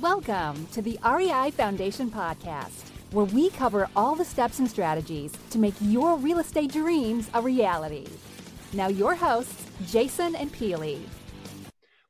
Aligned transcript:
Welcome 0.00 0.66
to 0.72 0.82
the 0.82 0.98
REI 1.04 1.52
Foundation 1.52 2.10
Podcast, 2.10 2.90
where 3.12 3.26
we 3.26 3.50
cover 3.50 3.88
all 3.94 4.16
the 4.16 4.24
steps 4.24 4.58
and 4.58 4.68
strategies 4.68 5.32
to 5.50 5.58
make 5.58 5.74
your 5.80 6.16
real 6.16 6.40
estate 6.40 6.72
dreams 6.72 7.30
a 7.32 7.40
reality. 7.40 8.08
Now, 8.72 8.88
your 8.88 9.14
hosts, 9.14 9.66
Jason 9.86 10.34
and 10.34 10.52
Peely. 10.52 10.98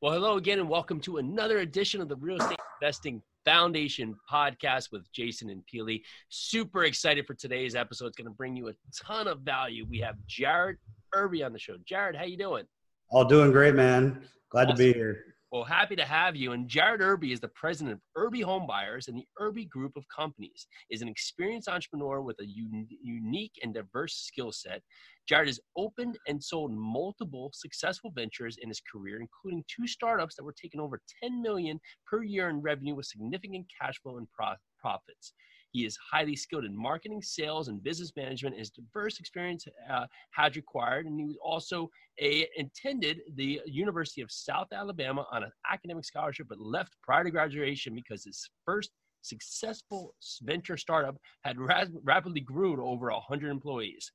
Well, 0.00 0.14
hello 0.14 0.38
again, 0.38 0.60
and 0.60 0.68
welcome 0.68 0.98
to 1.00 1.18
another 1.18 1.58
edition 1.58 2.00
of 2.00 2.08
the 2.08 2.16
Real 2.16 2.38
Estate 2.38 2.58
Investing 2.80 3.20
Foundation 3.44 4.16
podcast 4.32 4.90
with 4.90 5.12
Jason 5.12 5.50
and 5.50 5.62
Peely. 5.70 6.00
Super 6.30 6.84
excited 6.84 7.26
for 7.26 7.34
today's 7.34 7.74
episode. 7.74 8.06
It's 8.06 8.16
going 8.16 8.30
to 8.30 8.34
bring 8.34 8.56
you 8.56 8.68
a 8.68 8.74
ton 8.96 9.28
of 9.28 9.40
value. 9.40 9.84
We 9.90 9.98
have 9.98 10.16
Jared 10.26 10.78
Irby 11.12 11.42
on 11.42 11.52
the 11.52 11.58
show. 11.58 11.76
Jared, 11.84 12.16
how 12.16 12.24
you 12.24 12.38
doing? 12.38 12.64
All 13.10 13.26
doing 13.26 13.52
great, 13.52 13.74
man. 13.74 14.22
Glad 14.48 14.68
awesome. 14.68 14.76
to 14.76 14.82
be 14.84 14.92
here. 14.94 15.33
Well, 15.54 15.62
happy 15.62 15.94
to 15.94 16.04
have 16.04 16.34
you. 16.34 16.50
And 16.50 16.68
Jared 16.68 17.00
Irby 17.00 17.30
is 17.30 17.38
the 17.38 17.46
president 17.46 17.92
of 17.94 18.00
Irby 18.16 18.40
Home 18.40 18.66
Buyers 18.66 19.06
and 19.06 19.16
the 19.16 19.24
Irby 19.38 19.66
Group 19.66 19.92
of 19.94 20.02
Companies. 20.08 20.66
Is 20.90 21.00
an 21.00 21.06
experienced 21.06 21.68
entrepreneur 21.68 22.22
with 22.22 22.40
a 22.40 22.44
un- 22.44 22.88
unique 23.00 23.52
and 23.62 23.72
diverse 23.72 24.16
skill 24.16 24.50
set. 24.50 24.82
Jared 25.28 25.46
has 25.46 25.60
opened 25.76 26.18
and 26.26 26.42
sold 26.42 26.72
multiple 26.72 27.52
successful 27.54 28.10
ventures 28.16 28.56
in 28.60 28.68
his 28.68 28.80
career, 28.80 29.20
including 29.20 29.62
two 29.68 29.86
startups 29.86 30.34
that 30.34 30.42
were 30.42 30.56
taking 30.60 30.80
over 30.80 31.00
10 31.22 31.40
million 31.40 31.78
per 32.04 32.24
year 32.24 32.48
in 32.48 32.60
revenue 32.60 32.96
with 32.96 33.06
significant 33.06 33.66
cash 33.80 33.94
flow 34.02 34.16
and 34.18 34.26
pro- 34.32 34.56
profits. 34.80 35.34
He 35.74 35.84
is 35.84 35.98
highly 36.08 36.36
skilled 36.36 36.64
in 36.64 36.76
marketing, 36.76 37.20
sales, 37.20 37.66
and 37.66 37.82
business 37.82 38.12
management. 38.16 38.56
His 38.56 38.70
diverse 38.70 39.18
experience 39.18 39.66
uh, 39.90 40.06
required, 40.54 41.06
and 41.06 41.18
he 41.18 41.26
was 41.26 41.36
also 41.42 41.90
a, 42.20 42.46
attended 42.56 43.22
the 43.34 43.60
University 43.66 44.20
of 44.20 44.30
South 44.30 44.68
Alabama 44.72 45.26
on 45.32 45.42
an 45.42 45.50
academic 45.68 46.04
scholarship, 46.04 46.46
but 46.48 46.60
left 46.60 46.94
prior 47.02 47.24
to 47.24 47.30
graduation 47.32 47.92
because 47.92 48.22
his 48.22 48.48
first 48.64 48.92
successful 49.22 50.14
venture 50.42 50.76
startup 50.76 51.16
had 51.42 51.58
ra- 51.58 51.86
rapidly 52.04 52.40
grew 52.40 52.76
to 52.76 52.82
over 52.82 53.10
100 53.10 53.50
employees. 53.50 54.12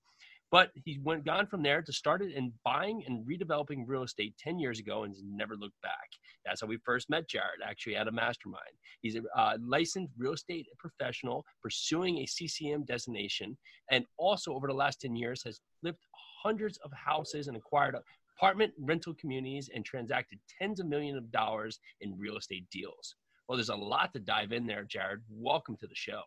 But 0.51 0.71
he 0.85 0.97
went 1.03 1.25
gone 1.25 1.45
from 1.45 1.61
there 1.61 1.81
to 1.81 1.91
started 1.91 2.31
in 2.31 2.53
buying 2.63 3.03
and 3.05 3.27
redeveloping 3.27 3.83
real 3.85 4.03
estate 4.03 4.33
10 4.39 4.59
years 4.59 4.79
ago 4.79 5.03
and 5.03 5.13
has 5.13 5.21
never 5.25 5.57
looked 5.57 5.79
back. 5.83 6.07
That's 6.45 6.61
how 6.61 6.67
we 6.67 6.77
first 6.85 7.09
met 7.09 7.27
Jared, 7.27 7.61
actually 7.63 7.95
at 7.95 8.07
a 8.07 8.11
mastermind. 8.11 8.63
He's 9.01 9.15
a 9.15 9.21
uh, 9.37 9.57
licensed 9.61 10.13
real 10.17 10.33
estate 10.33 10.67
professional 10.77 11.45
pursuing 11.61 12.19
a 12.19 12.25
CCIM 12.25 12.85
designation, 12.85 13.57
and 13.91 14.05
also 14.17 14.53
over 14.53 14.67
the 14.67 14.73
last 14.73 15.01
10 15.01 15.15
years 15.15 15.43
has 15.43 15.59
flipped 15.81 16.05
hundreds 16.43 16.77
of 16.83 16.91
houses 16.93 17.47
and 17.47 17.57
acquired 17.57 17.95
apartment 18.37 18.73
rental 18.79 19.13
communities 19.19 19.69
and 19.73 19.83
transacted 19.83 20.39
tens 20.59 20.79
of 20.79 20.87
millions 20.87 21.17
of 21.17 21.31
dollars 21.31 21.79
in 22.01 22.17
real 22.17 22.37
estate 22.37 22.65
deals. 22.71 23.15
Well, 23.47 23.57
there's 23.57 23.69
a 23.69 23.75
lot 23.75 24.13
to 24.13 24.19
dive 24.19 24.51
in 24.51 24.67
there, 24.67 24.83
Jared. 24.83 25.21
Welcome 25.29 25.75
to 25.77 25.87
the 25.87 25.95
show. 25.95 26.21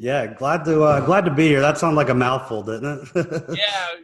Yeah, 0.00 0.32
glad 0.32 0.64
to 0.66 0.84
uh, 0.84 1.00
glad 1.00 1.24
to 1.24 1.32
be 1.32 1.48
here. 1.48 1.60
That 1.60 1.76
sounded 1.76 1.96
like 1.96 2.08
a 2.08 2.14
mouthful, 2.14 2.62
didn't 2.62 3.10
it? 3.16 3.58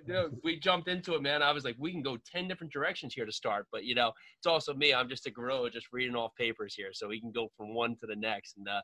yeah, 0.09 0.25
we 0.43 0.59
jumped 0.59 0.89
into 0.89 1.15
it, 1.15 1.23
man. 1.23 1.41
I 1.41 1.53
was 1.53 1.65
like, 1.65 1.77
we 1.79 1.93
can 1.93 2.03
go 2.03 2.19
ten 2.27 2.49
different 2.49 2.73
directions 2.73 3.15
here 3.15 3.25
to 3.25 3.31
start, 3.31 3.69
but 3.71 3.85
you 3.85 3.95
know, 3.95 4.11
it's 4.39 4.47
also 4.49 4.75
me. 4.75 4.93
I'm 4.93 5.09
just 5.09 5.27
a 5.29 5.31
gorilla, 5.31 5.71
just 5.71 5.87
reading 5.93 6.17
off 6.17 6.35
papers 6.35 6.75
here, 6.75 6.91
so 6.93 7.07
we 7.07 7.21
can 7.21 7.31
go 7.31 7.49
from 7.57 7.75
one 7.75 7.95
to 8.01 8.07
the 8.07 8.17
next 8.17 8.57
and 8.57 8.69
uh, 8.69 8.81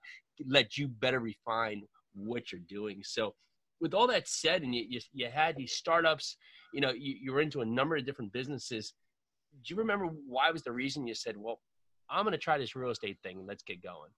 let 0.46 0.78
you 0.78 0.86
better 0.86 1.18
refine 1.18 1.82
what 2.14 2.52
you're 2.52 2.60
doing. 2.68 3.00
So, 3.02 3.34
with 3.80 3.92
all 3.92 4.06
that 4.06 4.28
said, 4.28 4.62
and 4.62 4.72
you 4.72 4.84
you, 4.88 5.00
you 5.12 5.28
had 5.34 5.56
these 5.56 5.72
startups, 5.72 6.36
you 6.72 6.80
know, 6.80 6.92
you, 6.92 7.16
you 7.20 7.32
were 7.32 7.40
into 7.40 7.62
a 7.62 7.66
number 7.66 7.96
of 7.96 8.06
different 8.06 8.32
businesses. 8.32 8.94
Do 9.64 9.74
you 9.74 9.80
remember 9.80 10.06
why 10.28 10.52
was 10.52 10.62
the 10.62 10.70
reason 10.70 11.08
you 11.08 11.16
said, 11.16 11.36
well, 11.36 11.58
I'm 12.08 12.24
going 12.24 12.32
to 12.32 12.38
try 12.38 12.56
this 12.56 12.76
real 12.76 12.90
estate 12.90 13.18
thing 13.24 13.38
and 13.38 13.48
let's 13.48 13.64
get 13.64 13.82
going? 13.82 14.10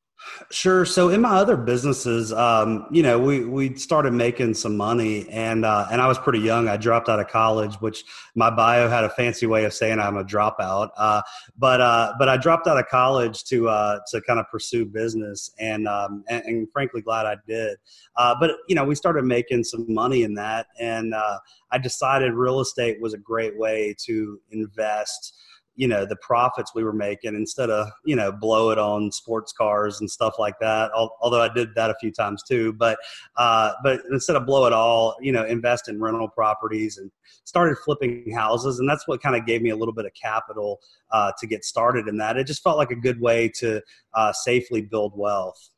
Sure. 0.51 0.84
So 0.84 1.09
in 1.09 1.20
my 1.20 1.31
other 1.31 1.56
businesses, 1.56 2.33
um, 2.33 2.87
you 2.91 3.03
know, 3.03 3.19
we 3.19 3.45
we 3.45 3.75
started 3.75 4.12
making 4.12 4.55
some 4.55 4.77
money, 4.77 5.28
and 5.28 5.65
uh, 5.65 5.87
and 5.91 6.01
I 6.01 6.06
was 6.06 6.19
pretty 6.19 6.41
young. 6.41 6.69
I 6.69 6.77
dropped 6.77 7.09
out 7.09 7.21
of 7.21 7.28
college, 7.28 7.75
which 7.77 8.05
my 8.34 8.50
bio 8.50 8.88
had 8.88 9.05
a 9.05 9.10
fancy 9.10 9.47
way 9.47 9.65
of 9.65 9.72
saying 9.72 9.99
I'm 9.99 10.16
a 10.16 10.25
dropout. 10.25 10.91
Uh, 10.97 11.22
but 11.56 11.81
uh, 11.81 12.15
but 12.19 12.28
I 12.28 12.37
dropped 12.37 12.66
out 12.66 12.78
of 12.78 12.87
college 12.88 13.44
to 13.44 13.69
uh, 13.69 14.00
to 14.10 14.21
kind 14.22 14.38
of 14.38 14.47
pursue 14.50 14.84
business, 14.84 15.50
and, 15.59 15.88
um, 15.88 16.25
and, 16.28 16.44
and 16.44 16.69
frankly, 16.72 17.00
glad 17.00 17.27
I 17.27 17.37
did. 17.47 17.78
Uh, 18.16 18.34
but 18.39 18.53
you 18.69 18.75
know, 18.75 18.84
we 18.84 18.94
started 18.94 19.25
making 19.25 19.65
some 19.65 19.87
money 19.89 20.22
in 20.22 20.34
that, 20.34 20.66
and 20.78 21.15
uh, 21.15 21.39
I 21.71 21.78
decided 21.78 22.34
real 22.34 22.60
estate 22.60 23.00
was 23.00 23.15
a 23.15 23.19
great 23.19 23.56
way 23.56 23.94
to 24.04 24.41
invest 24.50 25.34
you 25.75 25.88
know 25.88 26.05
the 26.05 26.16
profits 26.16 26.75
we 26.75 26.84
were 26.84 26.93
making 26.93 27.34
instead 27.34 27.71
of 27.71 27.88
you 28.05 28.15
know 28.15 28.31
blow 28.31 28.71
it 28.71 28.78
on 28.78 29.10
sports 29.10 29.53
cars 29.53 30.00
and 30.00 30.10
stuff 30.10 30.34
like 30.38 30.55
that 30.60 30.91
although 30.94 31.41
i 31.41 31.49
did 31.53 31.75
that 31.75 31.91
a 31.91 31.94
few 32.00 32.10
times 32.10 32.43
too 32.43 32.72
but 32.75 32.99
uh, 33.37 33.72
but 33.83 34.00
instead 34.10 34.37
of 34.37 34.44
blow 34.47 34.66
it 34.66 34.72
all 34.72 35.16
you 35.21 35.33
know 35.33 35.44
invest 35.44 35.88
in 35.88 36.00
rental 36.00 36.28
properties 36.28 36.99
and 36.99 37.10
started 37.44 37.77
flipping 37.84 38.33
houses 38.34 38.78
and 38.78 38.88
that's 38.88 39.06
what 39.09 39.22
kind 39.22 39.37
of 39.37 39.47
gave 39.47 39.62
me 39.62 39.71
a 39.71 39.77
little 39.77 39.94
bit 39.94 40.05
of 40.05 40.12
capital 40.15 40.81
uh, 41.10 41.33
to 41.38 41.47
get 41.47 41.65
started 41.65 42.09
in 42.09 42.16
that. 42.19 42.37
It 42.37 42.47
just 42.47 42.62
felt 42.62 42.77
like 42.77 42.91
a 42.91 42.97
good 42.97 43.21
way 43.21 43.49
to 43.56 43.81
uh, 44.15 44.33
safely 44.33 44.83
build 44.83 45.12
wealth. 45.16 45.71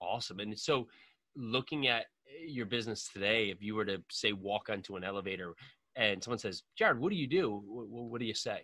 Awesome 0.00 0.40
and 0.40 0.58
so 0.58 0.86
looking 1.36 1.88
at 1.88 2.06
your 2.46 2.66
business 2.66 3.08
today 3.12 3.50
if 3.50 3.62
you 3.62 3.74
were 3.74 3.84
to 3.84 4.02
say 4.10 4.32
walk 4.32 4.68
onto 4.70 4.96
an 4.96 5.04
elevator 5.04 5.54
and 5.96 6.22
someone 6.22 6.38
says 6.38 6.62
jared 6.76 6.98
what 6.98 7.10
do 7.10 7.16
you 7.16 7.26
do? 7.26 7.62
What 7.66 8.20
do 8.20 8.26
you 8.26 8.34
say 8.34 8.62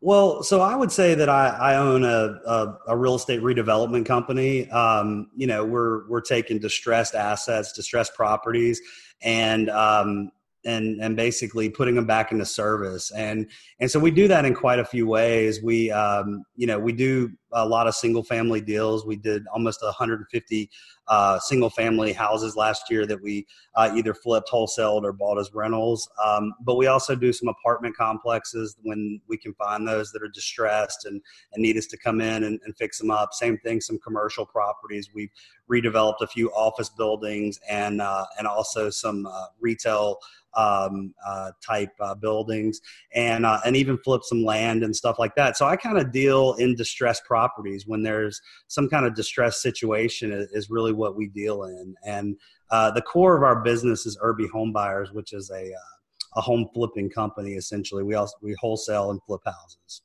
well, 0.00 0.42
so 0.42 0.60
I 0.60 0.74
would 0.74 0.90
say 0.90 1.14
that 1.14 1.28
I, 1.28 1.48
I 1.48 1.76
own 1.76 2.04
a, 2.04 2.38
a, 2.46 2.78
a, 2.88 2.96
real 2.96 3.16
estate 3.16 3.42
redevelopment 3.42 4.06
company. 4.06 4.70
Um, 4.70 5.30
you 5.36 5.46
know, 5.46 5.64
we're 5.64 6.08
we're 6.08 6.22
taking 6.22 6.58
distressed 6.58 7.14
assets, 7.14 7.72
distressed 7.72 8.14
properties, 8.14 8.80
and 9.22 9.68
um, 9.68 10.30
and 10.64 11.00
and 11.00 11.16
basically 11.16 11.68
putting 11.68 11.94
them 11.94 12.06
back 12.06 12.32
into 12.32 12.44
service 12.44 13.10
and 13.12 13.48
and 13.78 13.90
so 13.90 13.98
we 13.98 14.10
do 14.10 14.28
that 14.28 14.44
in 14.44 14.54
quite 14.54 14.78
a 14.78 14.84
few 14.84 15.06
ways 15.06 15.62
we 15.62 15.90
um, 15.90 16.44
you 16.56 16.66
know 16.66 16.78
we 16.78 16.92
do 16.92 17.30
a 17.52 17.66
lot 17.66 17.86
of 17.86 17.94
single 17.94 18.22
family 18.22 18.60
deals. 18.60 19.04
We 19.04 19.16
did 19.16 19.46
almost 19.52 19.82
150 19.82 20.70
uh, 21.08 21.38
single 21.40 21.70
family 21.70 22.12
houses 22.12 22.54
last 22.54 22.84
year 22.88 23.04
that 23.06 23.20
we 23.20 23.46
uh, 23.74 23.90
either 23.94 24.14
flipped 24.14 24.48
wholesaled 24.48 25.02
or 25.02 25.12
bought 25.12 25.38
as 25.38 25.52
rentals. 25.52 26.08
Um, 26.24 26.52
but 26.60 26.76
we 26.76 26.86
also 26.86 27.16
do 27.16 27.32
some 27.32 27.48
apartment 27.48 27.96
complexes 27.96 28.76
when 28.82 29.20
we 29.28 29.36
can 29.36 29.52
find 29.54 29.86
those 29.86 30.12
that 30.12 30.22
are 30.22 30.28
distressed 30.28 31.06
and, 31.06 31.20
and 31.52 31.62
need 31.62 31.76
us 31.76 31.86
to 31.86 31.96
come 31.96 32.20
in 32.20 32.44
and, 32.44 32.60
and 32.64 32.76
fix 32.76 32.98
them 32.98 33.10
up. 33.10 33.32
Same 33.32 33.58
thing 33.58 33.80
some 33.80 33.98
commercial 33.98 34.46
properties. 34.46 35.10
We've 35.12 35.30
redeveloped 35.70 36.20
a 36.20 36.26
few 36.26 36.50
office 36.50 36.88
buildings 36.88 37.58
and 37.68 38.00
uh, 38.00 38.26
and 38.38 38.46
also 38.46 38.90
some 38.90 39.26
uh, 39.26 39.46
retail 39.60 40.18
um, 40.54 41.14
uh, 41.24 41.52
type 41.64 41.92
uh, 42.00 42.14
buildings 42.14 42.80
and 43.14 43.46
uh, 43.46 43.60
and 43.64 43.76
even 43.76 43.98
flip 43.98 44.22
some 44.24 44.44
land 44.44 44.82
and 44.82 44.94
stuff 44.94 45.18
like 45.18 45.34
that. 45.36 45.56
So 45.56 45.66
I 45.66 45.76
kind 45.76 45.98
of 45.98 46.12
deal 46.12 46.54
in 46.54 46.74
distressed 46.74 47.24
properties 47.40 47.86
when 47.86 48.02
there's 48.02 48.40
some 48.68 48.88
kind 48.88 49.06
of 49.06 49.14
distressed 49.14 49.62
situation 49.62 50.32
is, 50.32 50.70
really 50.70 50.92
what 50.92 51.16
we 51.16 51.26
deal 51.28 51.64
in. 51.64 51.94
And 52.04 52.36
uh, 52.70 52.90
the 52.90 53.02
core 53.02 53.36
of 53.36 53.42
our 53.42 53.62
business 53.62 54.06
is 54.06 54.18
Irby 54.20 54.46
Home 54.48 54.72
Buyers, 54.72 55.10
which 55.12 55.32
is 55.32 55.50
a 55.50 55.64
uh, 55.72 55.90
a 56.36 56.40
home 56.40 56.68
flipping 56.72 57.10
company 57.10 57.54
essentially. 57.54 58.04
We 58.04 58.14
also 58.14 58.36
we 58.42 58.54
wholesale 58.60 59.10
and 59.10 59.20
flip 59.26 59.40
houses. 59.44 60.02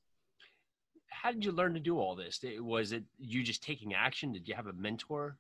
How 1.09 1.31
did 1.31 1.45
you 1.45 1.51
learn 1.51 1.74
to 1.74 1.79
do 1.79 2.00
all 2.00 2.16
this? 2.16 2.40
Was 2.59 2.91
it 2.91 3.03
you 3.19 3.44
just 3.44 3.62
taking 3.63 3.94
action? 3.94 4.31
Did 4.31 4.47
you 4.47 4.56
have 4.56 4.68
a 4.68 4.74
mentor? 4.74 5.38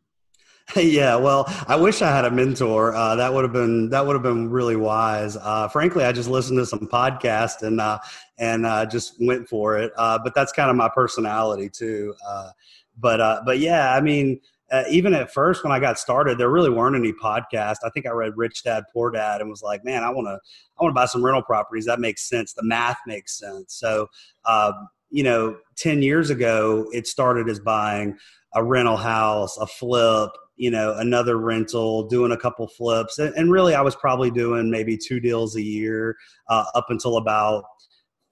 Yeah, 0.75 1.15
well, 1.15 1.45
I 1.67 1.75
wish 1.75 2.01
I 2.01 2.11
had 2.11 2.25
a 2.25 2.31
mentor. 2.31 2.95
Uh, 2.95 3.15
that 3.15 3.33
would 3.33 3.43
have 3.43 3.53
been 3.53 3.89
that 3.89 4.05
would 4.05 4.13
have 4.13 4.23
been 4.23 4.49
really 4.49 4.75
wise. 4.75 5.37
Uh, 5.37 5.67
frankly, 5.67 6.03
I 6.03 6.11
just 6.11 6.27
listened 6.29 6.57
to 6.57 6.65
some 6.65 6.87
podcast 6.87 7.61
and 7.61 7.79
uh, 7.79 7.99
and 8.39 8.65
uh, 8.65 8.85
just 8.85 9.15
went 9.19 9.47
for 9.47 9.77
it. 9.77 9.91
Uh, 9.95 10.17
but 10.23 10.33
that's 10.33 10.51
kind 10.51 10.69
of 10.69 10.75
my 10.75 10.89
personality 10.89 11.69
too. 11.69 12.15
Uh, 12.27 12.49
but 12.97 13.45
but 13.45 13.59
yeah, 13.59 13.93
I 13.93 14.01
mean, 14.01 14.41
even 14.89 15.13
at 15.13 15.31
first 15.31 15.63
when 15.63 15.71
I 15.71 15.79
got 15.79 15.99
started, 15.99 16.39
there 16.39 16.49
really 16.49 16.71
weren't 16.71 16.95
any 16.95 17.13
podcasts. 17.13 17.77
I 17.83 17.89
think 17.93 18.07
I 18.07 18.11
read 18.11 18.33
Rich 18.35 18.63
Dad 18.63 18.85
Poor 18.91 19.11
Dad 19.11 19.41
and 19.41 19.49
was 19.49 19.61
like, 19.61 19.85
man, 19.85 20.03
I 20.03 20.09
want 20.09 20.27
to 20.27 20.39
I 20.79 20.83
want 20.83 20.95
to 20.95 20.99
buy 20.99 21.05
some 21.05 21.23
rental 21.23 21.43
properties. 21.43 21.85
That 21.85 21.99
makes 21.99 22.27
sense. 22.27 22.53
The 22.53 22.63
math 22.63 22.97
makes 23.05 23.37
sense. 23.37 23.75
So 23.75 24.09
you 25.15 25.23
know, 25.23 25.55
ten 25.77 26.01
years 26.01 26.29
ago, 26.29 26.89
it 26.91 27.07
started 27.07 27.47
as 27.47 27.57
buying 27.57 28.17
a 28.53 28.61
rental 28.61 28.97
house, 28.97 29.57
a 29.57 29.65
flip, 29.65 30.29
you 30.57 30.69
know, 30.69 30.93
another 30.97 31.37
rental, 31.37 32.05
doing 32.09 32.33
a 32.33 32.37
couple 32.37 32.67
flips. 32.67 33.17
And, 33.17 33.33
and 33.35 33.49
really, 33.49 33.73
I 33.75 33.81
was 33.81 33.95
probably 33.95 34.29
doing 34.29 34.69
maybe 34.69 34.97
two 34.97 35.21
deals 35.21 35.55
a 35.55 35.61
year 35.61 36.17
uh, 36.49 36.65
up 36.75 36.87
until 36.89 37.15
about 37.15 37.63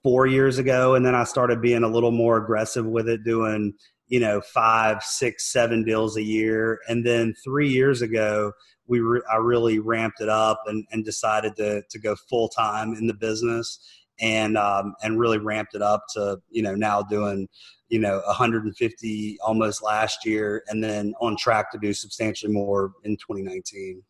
four 0.03 0.27
years 0.27 0.57
ago. 0.57 0.93
And 0.95 1.05
then 1.05 1.15
I 1.15 1.23
started 1.23 1.61
being 1.61 1.83
a 1.83 1.87
little 1.87 2.11
more 2.11 2.35
aggressive 2.35 2.85
with 2.85 3.07
it, 3.07 3.23
doing, 3.23 3.73
you 4.09 4.19
know, 4.19 4.41
five, 4.41 5.01
six, 5.03 5.53
seven 5.53 5.85
deals 5.85 6.17
a 6.17 6.21
year. 6.21 6.79
And 6.89 7.05
then 7.05 7.33
three 7.45 7.69
years 7.69 8.01
ago, 8.01 8.51
we 8.87 8.99
re- 8.99 9.23
I 9.31 9.37
really 9.37 9.79
ramped 9.79 10.19
it 10.19 10.27
up 10.27 10.63
and, 10.65 10.85
and 10.91 11.05
decided 11.05 11.55
to, 11.55 11.83
to 11.89 11.99
go 11.99 12.17
full 12.29 12.49
time 12.49 12.93
in 12.93 13.07
the 13.07 13.13
business 13.13 13.79
and 14.19 14.57
um, 14.57 14.95
and 15.03 15.19
really 15.19 15.39
ramped 15.39 15.75
it 15.75 15.81
up 15.81 16.03
to 16.13 16.39
you 16.49 16.61
know 16.61 16.75
now 16.75 17.01
doing 17.01 17.47
you 17.89 17.99
know 17.99 18.21
150 18.25 19.37
almost 19.45 19.83
last 19.83 20.25
year, 20.25 20.63
and 20.67 20.83
then 20.83 21.13
on 21.21 21.35
track 21.37 21.71
to 21.71 21.77
do 21.77 21.93
substantially 21.93 22.51
more 22.51 22.93
in 23.03 23.15
2019. 23.17 24.03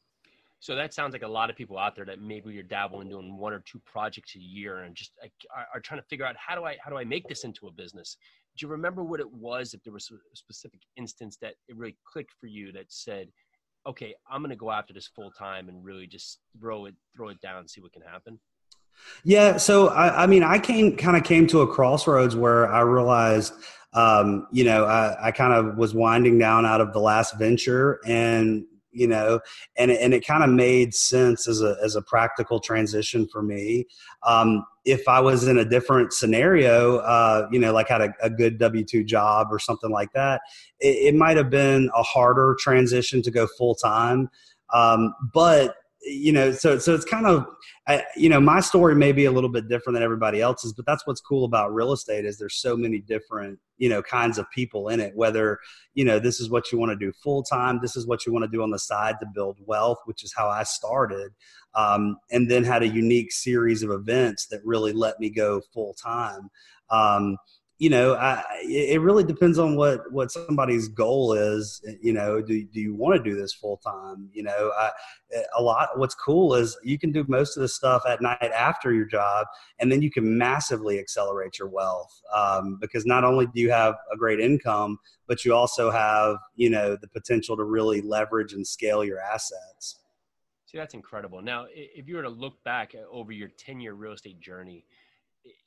So 0.63 0.75
that 0.75 0.93
sounds 0.93 1.11
like 1.11 1.23
a 1.23 1.27
lot 1.27 1.49
of 1.49 1.57
people 1.57 1.77
out 1.77 1.93
there 1.93 2.05
that 2.05 2.21
maybe 2.21 2.53
you're 2.53 2.63
dabbling 2.63 3.09
doing 3.09 3.37
one 3.37 3.51
or 3.51 3.61
two 3.69 3.81
projects 3.85 4.35
a 4.37 4.39
year 4.39 4.83
and 4.83 4.95
just 4.95 5.11
are, 5.53 5.65
are 5.73 5.81
trying 5.81 5.99
to 5.99 6.07
figure 6.07 6.25
out 6.25 6.37
how 6.37 6.55
do 6.55 6.63
I 6.63 6.77
how 6.81 6.89
do 6.89 6.97
I 6.97 7.03
make 7.03 7.27
this 7.27 7.43
into 7.43 7.67
a 7.67 7.71
business? 7.71 8.15
Do 8.55 8.65
you 8.65 8.71
remember 8.71 9.03
what 9.03 9.19
it 9.19 9.29
was? 9.29 9.73
If 9.73 9.83
there 9.83 9.91
was 9.91 10.09
a 10.09 10.35
specific 10.37 10.79
instance 10.95 11.37
that 11.41 11.55
it 11.67 11.75
really 11.75 11.97
clicked 12.05 12.31
for 12.39 12.47
you 12.47 12.71
that 12.71 12.85
said, 12.87 13.27
"Okay, 13.85 14.15
I'm 14.31 14.41
going 14.41 14.51
to 14.51 14.55
go 14.55 14.71
after 14.71 14.93
this 14.93 15.09
full 15.13 15.31
time 15.31 15.67
and 15.67 15.83
really 15.83 16.07
just 16.07 16.39
throw 16.57 16.85
it 16.85 16.95
throw 17.13 17.27
it 17.27 17.41
down 17.41 17.57
and 17.57 17.69
see 17.69 17.81
what 17.81 17.91
can 17.91 18.01
happen." 18.01 18.39
Yeah, 19.23 19.57
so 19.57 19.87
I, 19.87 20.23
I 20.23 20.27
mean, 20.27 20.43
I 20.43 20.59
came 20.59 20.97
kind 20.97 21.15
of 21.15 21.23
came 21.23 21.47
to 21.47 21.61
a 21.61 21.67
crossroads 21.67 22.35
where 22.35 22.69
I 22.71 22.81
realized, 22.81 23.53
um, 23.93 24.47
you 24.51 24.65
know, 24.65 24.85
I, 24.85 25.27
I 25.27 25.31
kind 25.31 25.53
of 25.53 25.77
was 25.77 25.93
winding 25.93 26.37
down 26.39 26.65
out 26.65 26.81
of 26.81 26.91
the 26.93 26.99
last 26.99 27.37
venture, 27.37 27.99
and 28.05 28.65
you 28.91 29.07
know, 29.07 29.39
and 29.77 29.91
and 29.91 30.13
it 30.13 30.25
kind 30.27 30.43
of 30.43 30.49
made 30.49 30.93
sense 30.93 31.47
as 31.47 31.61
a 31.61 31.77
as 31.83 31.95
a 31.95 32.01
practical 32.01 32.59
transition 32.59 33.27
for 33.27 33.41
me. 33.41 33.85
Um, 34.27 34.65
if 34.85 35.07
I 35.07 35.21
was 35.21 35.47
in 35.47 35.57
a 35.57 35.65
different 35.65 36.11
scenario, 36.11 36.97
uh, 36.97 37.47
you 37.49 37.59
know, 37.59 37.71
like 37.71 37.87
had 37.87 38.01
a, 38.01 38.13
a 38.21 38.29
good 38.29 38.57
W 38.59 38.83
two 38.83 39.03
job 39.05 39.47
or 39.51 39.59
something 39.59 39.89
like 39.89 40.11
that, 40.13 40.41
it, 40.79 41.13
it 41.13 41.15
might 41.15 41.37
have 41.37 41.49
been 41.49 41.89
a 41.95 42.03
harder 42.03 42.57
transition 42.59 43.21
to 43.21 43.31
go 43.31 43.47
full 43.57 43.75
time. 43.75 44.29
Um, 44.73 45.13
but 45.33 45.75
you 46.05 46.31
know, 46.31 46.51
so 46.51 46.77
so 46.77 46.93
it's 46.93 47.05
kind 47.05 47.25
of, 47.25 47.45
I, 47.87 48.03
you 48.15 48.29
know, 48.29 48.39
my 48.39 48.59
story 48.59 48.95
may 48.95 49.11
be 49.11 49.25
a 49.25 49.31
little 49.31 49.49
bit 49.49 49.67
different 49.67 49.95
than 49.95 50.03
everybody 50.03 50.41
else's, 50.41 50.73
but 50.73 50.85
that's 50.85 51.05
what's 51.07 51.21
cool 51.21 51.45
about 51.45 51.73
real 51.73 51.93
estate 51.93 52.25
is 52.25 52.37
there's 52.37 52.55
so 52.55 52.75
many 52.75 52.99
different, 52.99 53.59
you 53.77 53.89
know, 53.89 54.01
kinds 54.01 54.37
of 54.37 54.49
people 54.51 54.89
in 54.89 54.99
it. 54.99 55.15
Whether 55.15 55.59
you 55.93 56.03
know 56.05 56.19
this 56.19 56.39
is 56.39 56.49
what 56.49 56.71
you 56.71 56.77
want 56.77 56.91
to 56.91 57.05
do 57.05 57.13
full 57.23 57.43
time, 57.43 57.79
this 57.81 57.95
is 57.95 58.05
what 58.05 58.25
you 58.25 58.33
want 58.33 58.43
to 58.43 58.51
do 58.51 58.61
on 58.63 58.71
the 58.71 58.79
side 58.79 59.15
to 59.21 59.27
build 59.33 59.57
wealth, 59.65 59.99
which 60.05 60.23
is 60.23 60.33
how 60.35 60.49
I 60.49 60.63
started, 60.63 61.31
um, 61.75 62.17
and 62.31 62.49
then 62.49 62.63
had 62.63 62.83
a 62.83 62.87
unique 62.87 63.31
series 63.31 63.83
of 63.83 63.91
events 63.91 64.47
that 64.47 64.61
really 64.65 64.93
let 64.93 65.19
me 65.19 65.29
go 65.29 65.61
full 65.73 65.93
time. 65.93 66.49
Um, 66.89 67.37
you 67.83 67.89
know, 67.89 68.15
I, 68.15 68.41
it 68.61 69.01
really 69.01 69.25
depends 69.25 69.59
on 69.59 69.75
what 69.75 70.09
what 70.09 70.31
somebody's 70.31 70.87
goal 70.87 71.33
is. 71.33 71.83
You 72.01 72.13
know, 72.13 72.41
do 72.41 72.63
do 72.63 72.79
you 72.79 72.95
want 72.95 73.21
to 73.21 73.29
do 73.29 73.35
this 73.35 73.53
full 73.53 73.75
time? 73.75 74.29
You 74.31 74.43
know, 74.43 74.71
I, 74.79 74.91
a 75.57 75.61
lot. 75.61 75.89
What's 75.97 76.15
cool 76.15 76.55
is 76.55 76.77
you 76.81 76.97
can 76.97 77.11
do 77.11 77.25
most 77.27 77.57
of 77.57 77.61
the 77.61 77.67
stuff 77.67 78.03
at 78.07 78.21
night 78.21 78.41
after 78.41 78.93
your 78.93 79.03
job, 79.03 79.47
and 79.79 79.91
then 79.91 80.01
you 80.01 80.09
can 80.09 80.37
massively 80.37 80.97
accelerate 80.97 81.59
your 81.59 81.67
wealth 81.67 82.21
um, 82.33 82.77
because 82.79 83.05
not 83.05 83.25
only 83.25 83.47
do 83.47 83.59
you 83.59 83.69
have 83.69 83.95
a 84.13 84.15
great 84.15 84.39
income, 84.39 84.97
but 85.27 85.43
you 85.43 85.53
also 85.53 85.91
have 85.91 86.37
you 86.55 86.69
know 86.69 86.95
the 86.95 87.09
potential 87.09 87.57
to 87.57 87.65
really 87.65 87.99
leverage 87.99 88.53
and 88.53 88.65
scale 88.65 89.03
your 89.03 89.19
assets. 89.19 89.99
See, 90.67 90.77
that's 90.77 90.93
incredible. 90.93 91.41
Now, 91.41 91.65
if 91.69 92.07
you 92.07 92.15
were 92.15 92.23
to 92.23 92.29
look 92.29 92.63
back 92.63 92.95
over 93.11 93.33
your 93.33 93.49
ten 93.49 93.81
year 93.81 93.91
real 93.91 94.13
estate 94.13 94.39
journey 94.39 94.85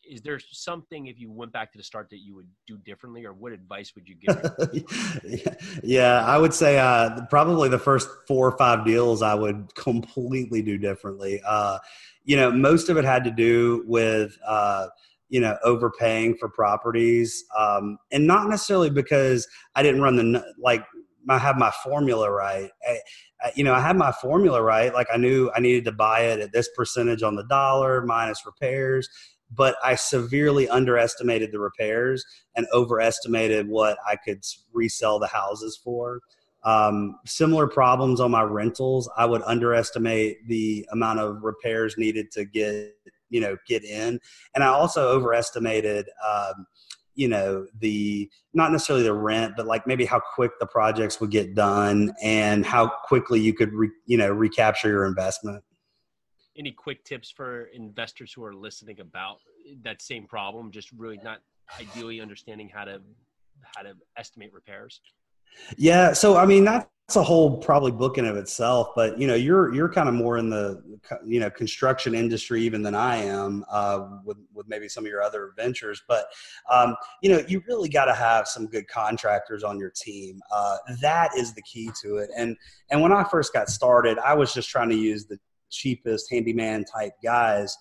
is 0.09 0.23
there 0.23 0.39
something 0.39 1.07
if 1.07 1.19
you 1.19 1.31
went 1.31 1.53
back 1.53 1.73
to 1.73 1.79
the 1.79 1.85
start 1.85 2.09
that 2.11 2.19
you 2.19 2.35
would 2.35 2.49
do 2.67 2.77
differently 2.79 3.25
or 3.25 3.33
what 3.33 3.53
advice 3.53 3.93
would 3.95 4.09
you 4.09 4.15
give 4.15 5.57
yeah 5.83 6.25
i 6.25 6.39
would 6.39 6.55
say 6.55 6.79
uh, 6.79 7.21
probably 7.29 7.69
the 7.69 7.79
first 7.79 8.09
four 8.27 8.49
or 8.49 8.57
five 8.57 8.85
deals 8.85 9.23
i 9.23 9.35
would 9.35 9.75
completely 9.75 10.63
do 10.63 10.79
differently 10.79 11.41
uh, 11.47 11.79
you 12.25 12.37
know 12.37 12.51
most 12.51 12.89
of 12.89 12.97
it 12.97 13.05
had 13.05 13.25
to 13.25 13.31
do 13.31 13.85
with 13.87 14.37
uh, 14.47 14.87
you 15.29 15.41
know 15.41 15.57
overpaying 15.65 16.37
for 16.37 16.49
properties 16.49 17.45
um, 17.59 17.99
and 18.13 18.27
not 18.27 18.49
necessarily 18.49 18.91
because 18.91 19.47
i 19.75 19.83
didn't 19.83 20.03
run 20.03 20.17
the 20.17 20.45
like 20.59 20.85
I 21.29 21.39
have 21.39 21.57
my 21.57 21.73
formula 21.83 22.31
right. 22.31 22.71
I, 22.89 22.99
you 23.57 23.65
know, 23.65 23.75
I 23.75 23.81
had 23.81 23.97
my 23.97 24.13
formula 24.13 24.63
right. 24.63 24.95
Like 24.95 25.09
I 25.13 25.17
knew 25.17 25.51
I 25.57 25.61
needed 25.61 25.85
to 25.87 25.93
buy 25.93 26.21
it 26.21 26.39
at 26.39 26.53
this 26.53 26.69
percentage 26.77 27.25
on 27.25 27.35
the 27.35 27.45
dollar 27.49 28.03
minus 28.07 28.47
repairs 28.47 29.09
but 29.51 29.77
I 29.85 29.95
severely 29.95 30.69
underestimated 30.69 31.53
the 31.53 31.59
repairs 31.59 32.25
and 32.57 32.67
overestimated 32.73 33.69
what 33.69 33.99
I 34.07 34.17
could 34.17 34.45
resell 34.73 35.19
the 35.19 35.29
houses 35.29 35.79
for. 35.83 36.21
Um, 36.65 37.19
similar 37.25 37.69
problems 37.69 38.21
on 38.21 38.33
my 38.33 38.43
rentals. 38.43 39.09
I 39.17 39.25
would 39.25 39.43
underestimate 39.43 40.47
the 40.49 40.87
amount 40.91 41.21
of 41.21 41.43
repairs 41.43 41.97
needed 41.97 42.31
to 42.33 42.45
get 42.45 42.93
you 43.29 43.41
know 43.41 43.57
get 43.67 43.85
in, 43.85 44.21
and 44.55 44.65
I 44.65 44.69
also 44.69 45.09
overestimated. 45.09 46.09
Um, 46.29 46.67
you 47.17 47.29
know 47.29 47.67
the 47.81 48.31
not 48.53 48.71
necessarily 48.71 49.03
the 49.03 49.13
rent 49.13 49.55
but 49.57 49.67
like 49.67 49.87
maybe 49.87 50.05
how 50.05 50.21
quick 50.21 50.53
the 50.61 50.67
projects 50.67 51.19
would 51.19 51.31
get 51.31 51.55
done 51.55 52.13
and 52.23 52.65
how 52.65 52.89
quickly 53.05 53.41
you 53.41 53.55
could 53.55 53.73
re, 53.73 53.89
you 54.05 54.19
know 54.19 54.31
recapture 54.31 54.89
your 54.89 55.07
investment 55.07 55.65
any 56.59 56.73
quick 56.73 57.05
tips 57.05 57.31
for 57.31 57.65
investors 57.75 58.33
who 58.33 58.45
are 58.45 58.55
listening 58.55 59.01
about 59.01 59.39
that 59.83 60.03
same 60.03 60.27
problem 60.27 60.71
just 60.71 60.91
really 60.93 61.19
not 61.23 61.39
ideally 61.81 62.21
understanding 62.21 62.71
how 62.73 62.85
to 62.85 63.01
how 63.75 63.83
to 63.83 63.95
estimate 64.17 64.53
repairs? 64.53 65.01
Yeah 65.77 66.13
so 66.13 66.37
i 66.37 66.45
mean 66.47 66.65
that's 66.65 67.17
a 67.17 67.23
whole 67.23 67.57
probably 67.59 67.93
book 67.93 68.19
in 68.19 68.27
of 68.27 68.37
itself 68.37 68.89
but 68.97 69.19
you 69.19 69.27
know 69.27 69.35
you're 69.35 69.73
you're 69.73 69.89
kind 69.89 70.09
of 70.09 70.15
more 70.15 70.39
in 70.39 70.51
the 70.51 70.83
you 71.25 71.39
know 71.39 71.49
construction 71.49 72.15
industry 72.15 72.61
even 72.61 72.83
than 72.83 72.95
i 72.95 73.17
am 73.17 73.65
uh, 73.71 74.09
with 74.25 74.37
with 74.53 74.69
maybe 74.69 74.89
some 74.89 75.05
of 75.05 75.11
your 75.11 75.23
other 75.23 75.53
ventures 75.57 76.03
but 76.09 76.27
um, 76.71 76.97
you 77.23 77.31
know 77.31 77.43
you 77.49 77.63
really 77.69 77.89
got 77.89 78.07
to 78.07 78.15
have 78.15 78.49
some 78.49 78.67
good 78.67 78.87
contractors 78.89 79.63
on 79.63 79.79
your 79.79 79.91
team 79.91 80.41
uh, 80.53 80.77
that 81.01 81.31
is 81.37 81.55
the 81.55 81.63
key 81.63 81.91
to 82.03 82.17
it 82.17 82.29
and 82.37 82.57
and 82.91 83.01
when 83.01 83.13
i 83.13 83.23
first 83.25 83.53
got 83.53 83.69
started 83.69 84.19
i 84.19 84.35
was 84.35 84.53
just 84.53 84.69
trying 84.69 84.89
to 84.89 84.97
use 84.97 85.27
the 85.27 85.39
cheapest 85.77 86.31
handyman 86.31 86.85
type 86.85 87.13
guys. 87.23 87.77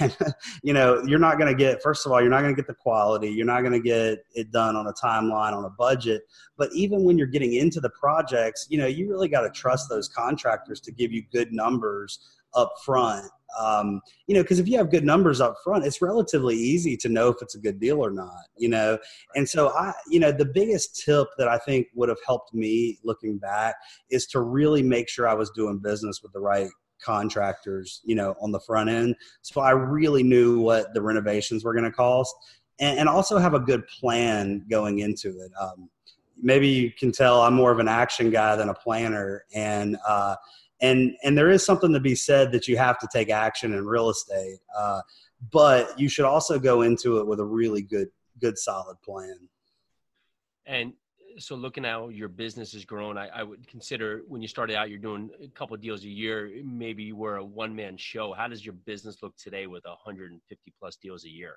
And 0.00 0.16
you 0.62 0.72
know 0.72 1.02
you're 1.06 1.18
not 1.18 1.38
going 1.38 1.50
to 1.50 1.58
get 1.58 1.82
first 1.82 2.04
of 2.04 2.12
all 2.12 2.20
you're 2.20 2.30
not 2.30 2.42
going 2.42 2.54
to 2.54 2.60
get 2.60 2.66
the 2.66 2.74
quality. 2.74 3.30
You're 3.30 3.46
not 3.46 3.60
going 3.62 3.72
to 3.72 3.80
get 3.80 4.18
it 4.34 4.50
done 4.52 4.76
on 4.76 4.86
a 4.86 4.92
timeline 4.92 5.52
on 5.52 5.64
a 5.64 5.70
budget. 5.70 6.22
But 6.56 6.70
even 6.74 7.04
when 7.04 7.16
you're 7.16 7.26
getting 7.26 7.54
into 7.54 7.80
the 7.80 7.90
projects 7.90 8.66
you 8.68 8.78
know 8.78 8.86
you 8.86 9.08
really 9.08 9.28
got 9.28 9.42
to 9.42 9.50
trust 9.50 9.88
those 9.88 10.08
contractors 10.08 10.80
to 10.80 10.92
give 10.92 11.12
you 11.12 11.22
good 11.32 11.52
numbers 11.52 12.18
up 12.54 12.74
front. 12.84 13.30
Um, 13.58 14.00
you 14.28 14.36
know 14.36 14.42
because 14.42 14.60
if 14.60 14.68
you 14.68 14.78
have 14.78 14.90
good 14.90 15.04
numbers 15.04 15.40
up 15.40 15.56
front 15.64 15.84
it's 15.84 16.00
relatively 16.00 16.54
easy 16.54 16.96
to 16.98 17.08
know 17.08 17.28
if 17.28 17.42
it's 17.42 17.56
a 17.56 17.58
good 17.58 17.80
deal 17.80 18.04
or 18.04 18.12
not 18.12 18.44
you 18.56 18.68
know? 18.68 18.96
And 19.34 19.48
so 19.48 19.70
i 19.70 19.92
you 20.08 20.20
know 20.20 20.30
the 20.30 20.44
biggest 20.44 21.02
tip 21.04 21.26
that 21.36 21.48
i 21.48 21.58
think 21.58 21.88
would 21.96 22.08
have 22.08 22.20
helped 22.24 22.54
me 22.54 22.98
looking 23.02 23.38
back 23.38 23.74
is 24.08 24.26
to 24.28 24.40
really 24.40 24.84
make 24.84 25.08
sure 25.08 25.26
i 25.26 25.34
was 25.34 25.50
doing 25.50 25.78
business 25.78 26.22
with 26.22 26.32
the 26.32 26.38
right 26.38 26.70
contractors, 27.02 28.00
you 28.04 28.14
know, 28.14 28.34
on 28.40 28.52
the 28.52 28.60
front 28.60 28.90
end. 28.90 29.16
So 29.42 29.60
I 29.60 29.70
really 29.70 30.22
knew 30.22 30.60
what 30.60 30.94
the 30.94 31.02
renovations 31.02 31.64
were 31.64 31.72
going 31.72 31.84
to 31.84 31.92
cost 31.92 32.34
and, 32.80 32.98
and, 32.98 33.08
also 33.08 33.38
have 33.38 33.54
a 33.54 33.60
good 33.60 33.86
plan 33.88 34.64
going 34.70 35.00
into 35.00 35.40
it. 35.40 35.52
Um, 35.60 35.90
maybe 36.40 36.68
you 36.68 36.90
can 36.90 37.12
tell 37.12 37.42
I'm 37.42 37.54
more 37.54 37.70
of 37.70 37.78
an 37.78 37.88
action 37.88 38.30
guy 38.30 38.56
than 38.56 38.70
a 38.70 38.74
planner. 38.74 39.44
And, 39.54 39.96
uh, 40.06 40.36
and, 40.80 41.14
and 41.22 41.36
there 41.36 41.50
is 41.50 41.64
something 41.64 41.92
to 41.92 42.00
be 42.00 42.14
said 42.14 42.52
that 42.52 42.66
you 42.66 42.78
have 42.78 42.98
to 43.00 43.08
take 43.12 43.30
action 43.30 43.74
in 43.74 43.86
real 43.86 44.08
estate. 44.08 44.58
Uh, 44.76 45.02
but 45.52 45.98
you 45.98 46.08
should 46.08 46.24
also 46.24 46.58
go 46.58 46.82
into 46.82 47.18
it 47.18 47.26
with 47.26 47.40
a 47.40 47.44
really 47.44 47.82
good, 47.82 48.08
good, 48.40 48.58
solid 48.58 49.00
plan. 49.02 49.48
And 50.66 50.94
so 51.38 51.54
looking 51.54 51.84
at 51.84 51.92
how 51.92 52.08
your 52.08 52.28
business 52.28 52.72
has 52.72 52.84
grown, 52.84 53.16
I, 53.16 53.28
I, 53.28 53.42
would 53.42 53.66
consider 53.66 54.22
when 54.28 54.42
you 54.42 54.48
started 54.48 54.76
out, 54.76 54.90
you're 54.90 54.98
doing 54.98 55.30
a 55.42 55.48
couple 55.48 55.76
deals 55.76 56.04
a 56.04 56.08
year. 56.08 56.50
Maybe 56.64 57.02
you 57.02 57.16
were 57.16 57.36
a 57.36 57.44
one 57.44 57.74
man 57.74 57.96
show. 57.96 58.32
How 58.32 58.48
does 58.48 58.64
your 58.64 58.74
business 58.74 59.22
look 59.22 59.36
today 59.36 59.66
with 59.66 59.84
150 59.84 60.72
plus 60.78 60.96
deals 60.96 61.24
a 61.24 61.30
year? 61.30 61.56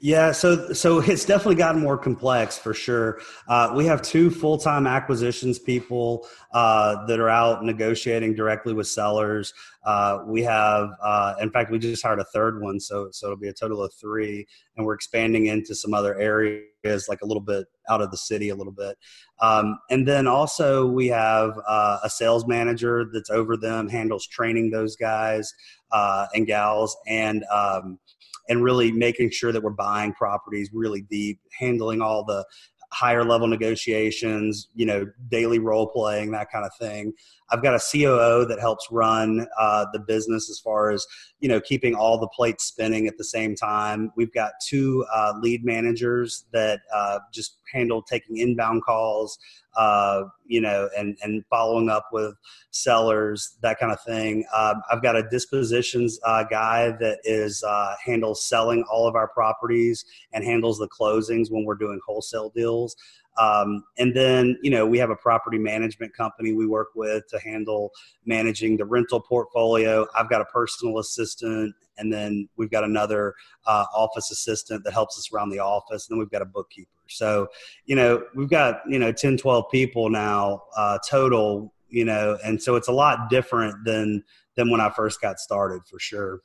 Yeah, 0.00 0.32
so 0.32 0.72
so 0.72 1.00
it's 1.00 1.24
definitely 1.24 1.56
gotten 1.56 1.80
more 1.80 1.98
complex 1.98 2.56
for 2.58 2.74
sure. 2.74 3.20
Uh, 3.48 3.72
we 3.74 3.86
have 3.86 4.02
two 4.02 4.30
full 4.30 4.58
time 4.58 4.86
acquisitions 4.86 5.58
people 5.58 6.26
uh, 6.52 7.04
that 7.06 7.18
are 7.18 7.28
out 7.28 7.64
negotiating 7.64 8.34
directly 8.34 8.72
with 8.72 8.86
sellers. 8.86 9.52
Uh, 9.84 10.18
we 10.26 10.42
have, 10.42 10.90
uh, 11.02 11.34
in 11.40 11.50
fact, 11.50 11.70
we 11.70 11.78
just 11.78 12.02
hired 12.02 12.18
a 12.18 12.24
third 12.24 12.60
one, 12.60 12.78
so 12.78 13.08
so 13.12 13.26
it'll 13.26 13.38
be 13.38 13.48
a 13.48 13.52
total 13.52 13.82
of 13.82 13.92
three, 13.94 14.46
and 14.76 14.86
we're 14.86 14.94
expanding 14.94 15.46
into 15.46 15.74
some 15.74 15.94
other 15.94 16.18
areas, 16.18 17.08
like 17.08 17.22
a 17.22 17.26
little 17.26 17.42
bit 17.42 17.66
out 17.88 18.00
of 18.00 18.10
the 18.10 18.16
city, 18.16 18.48
a 18.50 18.54
little 18.54 18.72
bit. 18.72 18.96
Um, 19.40 19.78
and 19.90 20.06
then 20.06 20.26
also 20.26 20.86
we 20.86 21.08
have 21.08 21.58
uh, 21.68 21.98
a 22.02 22.10
sales 22.10 22.46
manager 22.46 23.06
that's 23.12 23.30
over 23.30 23.56
them, 23.56 23.88
handles 23.88 24.26
training 24.26 24.70
those 24.70 24.96
guys 24.96 25.52
uh, 25.92 26.26
and 26.34 26.46
gals, 26.46 26.96
and 27.06 27.44
um, 27.52 27.98
and 28.48 28.62
really 28.62 28.92
making 28.92 29.30
sure 29.30 29.52
that 29.52 29.62
we're 29.62 29.70
buying 29.70 30.12
properties 30.12 30.70
really 30.72 31.02
deep, 31.02 31.40
handling 31.58 32.00
all 32.00 32.24
the 32.24 32.44
higher 32.92 33.24
level 33.24 33.46
negotiations, 33.46 34.68
you 34.74 34.86
know, 34.86 35.06
daily 35.28 35.58
role 35.58 35.88
playing, 35.88 36.30
that 36.30 36.50
kind 36.50 36.64
of 36.64 36.70
thing. 36.78 37.12
I've 37.50 37.62
got 37.62 37.74
a 37.74 37.78
COO 37.78 38.44
that 38.46 38.58
helps 38.60 38.86
run 38.90 39.46
uh, 39.58 39.86
the 39.92 40.00
business 40.00 40.50
as 40.50 40.58
far 40.58 40.90
as 40.90 41.06
you 41.40 41.48
know 41.48 41.60
keeping 41.60 41.94
all 41.94 42.18
the 42.18 42.28
plates 42.28 42.64
spinning 42.64 43.06
at 43.06 43.18
the 43.18 43.24
same 43.24 43.54
time. 43.54 44.12
We've 44.16 44.32
got 44.32 44.52
two 44.66 45.04
uh, 45.14 45.34
lead 45.40 45.64
managers 45.64 46.44
that 46.52 46.80
uh, 46.94 47.20
just 47.32 47.58
handle 47.72 48.02
taking 48.02 48.38
inbound 48.38 48.82
calls, 48.82 49.38
uh, 49.76 50.24
you 50.46 50.60
know, 50.60 50.88
and 50.96 51.16
and 51.22 51.44
following 51.50 51.88
up 51.88 52.08
with 52.12 52.34
sellers, 52.70 53.56
that 53.62 53.78
kind 53.78 53.92
of 53.92 54.00
thing. 54.02 54.44
Um, 54.56 54.82
I've 54.90 55.02
got 55.02 55.16
a 55.16 55.22
dispositions 55.28 56.18
uh, 56.24 56.44
guy 56.44 56.92
that 57.00 57.18
is 57.24 57.62
uh, 57.62 57.94
handles 58.04 58.44
selling 58.44 58.84
all 58.90 59.06
of 59.06 59.14
our 59.14 59.28
properties 59.28 60.04
and 60.32 60.44
handles 60.44 60.78
the 60.78 60.88
closings 60.88 61.50
when 61.50 61.64
we're 61.64 61.74
doing 61.74 62.00
wholesale 62.06 62.50
deals. 62.50 62.96
Um, 63.38 63.84
and 63.98 64.16
then, 64.16 64.56
you 64.62 64.70
know, 64.70 64.86
we 64.86 64.98
have 64.98 65.10
a 65.10 65.16
property 65.16 65.58
management 65.58 66.14
company 66.14 66.52
we 66.52 66.66
work 66.66 66.88
with 66.94 67.26
to 67.28 67.38
handle 67.38 67.90
managing 68.24 68.76
the 68.76 68.84
rental 68.84 69.20
portfolio. 69.20 70.06
I've 70.18 70.30
got 70.30 70.40
a 70.40 70.46
personal 70.46 70.98
assistant, 70.98 71.74
and 71.98 72.12
then 72.12 72.48
we've 72.56 72.70
got 72.70 72.84
another 72.84 73.34
uh, 73.66 73.84
office 73.94 74.30
assistant 74.30 74.84
that 74.84 74.92
helps 74.92 75.18
us 75.18 75.30
around 75.32 75.50
the 75.50 75.58
office. 75.58 76.08
And 76.08 76.14
then 76.14 76.18
we've 76.18 76.30
got 76.30 76.42
a 76.42 76.46
bookkeeper. 76.46 76.90
So, 77.08 77.48
you 77.84 77.96
know, 77.96 78.24
we've 78.34 78.50
got, 78.50 78.80
you 78.88 78.98
know, 78.98 79.12
10, 79.12 79.36
12 79.38 79.64
people 79.70 80.08
now 80.08 80.62
uh, 80.76 80.98
total, 81.08 81.72
you 81.88 82.04
know, 82.04 82.38
and 82.44 82.62
so 82.62 82.76
it's 82.76 82.88
a 82.88 82.92
lot 82.92 83.30
different 83.30 83.84
than 83.84 84.24
than 84.56 84.70
when 84.70 84.80
I 84.80 84.90
first 84.90 85.20
got 85.20 85.38
started 85.38 85.82
for 85.86 85.98
sure. 85.98 86.40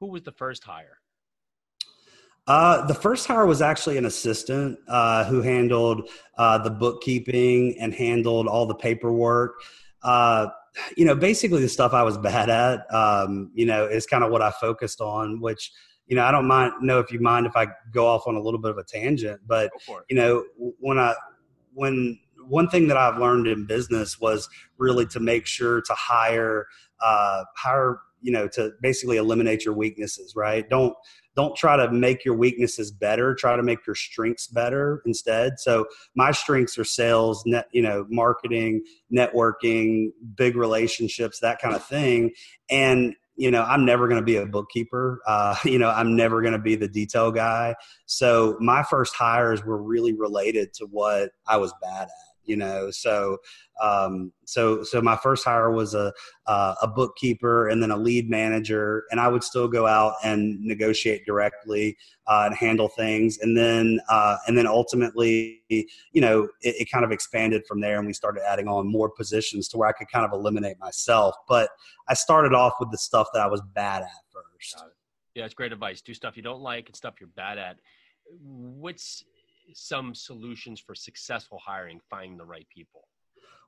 Who 0.00 0.06
was 0.06 0.22
the 0.22 0.32
first 0.32 0.64
hire? 0.64 0.98
Uh, 2.46 2.86
the 2.86 2.94
first 2.94 3.26
hire 3.26 3.46
was 3.46 3.60
actually 3.60 3.96
an 3.96 4.04
assistant 4.04 4.78
uh, 4.88 5.24
who 5.24 5.42
handled 5.42 6.08
uh, 6.38 6.58
the 6.58 6.70
bookkeeping 6.70 7.76
and 7.80 7.92
handled 7.92 8.46
all 8.46 8.66
the 8.66 8.74
paperwork. 8.74 9.60
Uh, 10.02 10.48
you 10.96 11.04
know, 11.04 11.14
basically 11.14 11.60
the 11.60 11.68
stuff 11.68 11.92
I 11.92 12.02
was 12.02 12.18
bad 12.18 12.48
at. 12.50 12.92
Um, 12.94 13.50
you 13.54 13.66
know, 13.66 13.86
is 13.86 14.06
kind 14.06 14.22
of 14.22 14.30
what 14.30 14.42
I 14.42 14.52
focused 14.52 15.00
on. 15.00 15.40
Which, 15.40 15.72
you 16.06 16.16
know, 16.16 16.24
I 16.24 16.30
don't 16.30 16.46
mind. 16.46 16.72
Know 16.80 16.98
if 17.00 17.10
you 17.10 17.20
mind 17.20 17.46
if 17.46 17.56
I 17.56 17.66
go 17.92 18.06
off 18.06 18.26
on 18.26 18.36
a 18.36 18.40
little 18.40 18.60
bit 18.60 18.70
of 18.70 18.78
a 18.78 18.84
tangent, 18.84 19.40
but 19.46 19.70
you 20.08 20.16
know, 20.16 20.44
when 20.80 20.98
I 20.98 21.14
when 21.74 22.18
one 22.48 22.68
thing 22.68 22.88
that 22.88 22.96
I've 22.96 23.18
learned 23.18 23.46
in 23.46 23.66
business 23.66 24.20
was 24.20 24.48
really 24.78 25.06
to 25.06 25.20
make 25.20 25.46
sure 25.46 25.80
to 25.82 25.94
hire 25.94 26.66
uh, 27.00 27.44
hire 27.56 28.00
you 28.22 28.32
know 28.32 28.48
to 28.48 28.72
basically 28.80 29.16
eliminate 29.16 29.64
your 29.64 29.74
weaknesses. 29.74 30.34
Right? 30.36 30.68
Don't 30.68 30.94
don't 31.34 31.54
try 31.54 31.76
to 31.76 31.90
make 31.92 32.24
your 32.24 32.34
weaknesses 32.34 32.90
better 32.90 33.34
try 33.34 33.54
to 33.56 33.62
make 33.62 33.86
your 33.86 33.94
strengths 33.94 34.46
better 34.48 35.02
instead 35.04 35.60
so 35.60 35.86
my 36.14 36.30
strengths 36.32 36.78
are 36.78 36.84
sales 36.84 37.44
net 37.46 37.68
you 37.72 37.82
know 37.82 38.06
marketing 38.08 38.82
networking 39.14 40.08
big 40.34 40.56
relationships 40.56 41.38
that 41.40 41.60
kind 41.60 41.74
of 41.74 41.84
thing 41.84 42.32
and 42.70 43.14
you 43.36 43.50
know 43.50 43.62
i'm 43.64 43.84
never 43.84 44.08
going 44.08 44.20
to 44.20 44.24
be 44.24 44.36
a 44.36 44.46
bookkeeper 44.46 45.20
uh, 45.26 45.54
you 45.64 45.78
know 45.78 45.90
i'm 45.90 46.16
never 46.16 46.40
going 46.40 46.52
to 46.52 46.58
be 46.58 46.74
the 46.74 46.88
detail 46.88 47.30
guy. 47.30 47.74
So 48.06 48.56
my 48.60 48.82
first 48.82 49.14
hires 49.14 49.64
were 49.64 49.82
really 49.82 50.12
related 50.12 50.72
to 50.74 50.86
what 50.86 51.30
i 51.46 51.56
was 51.56 51.72
bad 51.80 52.04
at 52.04 52.35
you 52.46 52.56
know 52.56 52.90
so 52.90 53.38
um, 53.82 54.32
so 54.46 54.82
so 54.82 55.02
my 55.02 55.16
first 55.16 55.44
hire 55.44 55.70
was 55.70 55.94
a 55.94 56.12
uh, 56.46 56.74
a 56.82 56.88
bookkeeper 56.88 57.68
and 57.68 57.82
then 57.82 57.90
a 57.90 57.96
lead 57.96 58.30
manager 58.30 59.04
and 59.10 59.20
i 59.20 59.28
would 59.28 59.44
still 59.44 59.68
go 59.68 59.86
out 59.86 60.14
and 60.24 60.58
negotiate 60.60 61.26
directly 61.26 61.96
uh, 62.26 62.44
and 62.46 62.54
handle 62.54 62.88
things. 62.88 63.38
And 63.38 63.56
then 63.56 64.00
uh, 64.08 64.36
and 64.46 64.56
then 64.56 64.66
ultimately 64.66 65.62
you 65.68 66.20
know 66.20 66.44
it, 66.62 66.74
it, 66.80 66.90
kind 66.90 67.04
of 67.04 67.12
expanded 67.12 67.62
from 67.66 67.80
there 67.80 67.98
and 67.98 68.06
we 68.06 68.12
started 68.12 68.42
adding 68.46 68.68
on 68.68 68.90
more 68.90 69.10
positions 69.10 69.68
to 69.68 69.76
where 69.76 69.88
i 69.88 69.92
could 69.92 70.08
kind 70.08 70.24
of 70.24 70.32
eliminate 70.32 70.78
myself. 70.78 71.34
But 71.48 71.70
i 72.08 72.14
started 72.14 72.52
off 72.52 72.74
with 72.80 72.90
the 72.90 72.98
stuff 72.98 73.28
that 73.34 73.42
i 73.42 73.46
was 73.46 73.62
bad 73.74 74.02
at 74.02 74.08
first. 74.32 74.84
Yeah 75.34 75.44
it's 75.44 75.54
great 75.54 75.72
advice. 75.72 76.00
Do 76.00 76.14
stuff 76.14 76.36
you 76.36 76.42
don't 76.42 76.62
like 76.62 76.86
and 76.86 76.96
stuff 76.96 77.14
you're 77.20 77.28
bad 77.28 77.58
at. 77.58 77.76
What's 78.40 79.24
some 79.74 80.14
solutions 80.14 80.80
for 80.80 80.94
successful 80.94 81.60
hiring, 81.64 82.00
finding 82.10 82.36
the 82.36 82.44
right 82.44 82.66
people? 82.74 83.08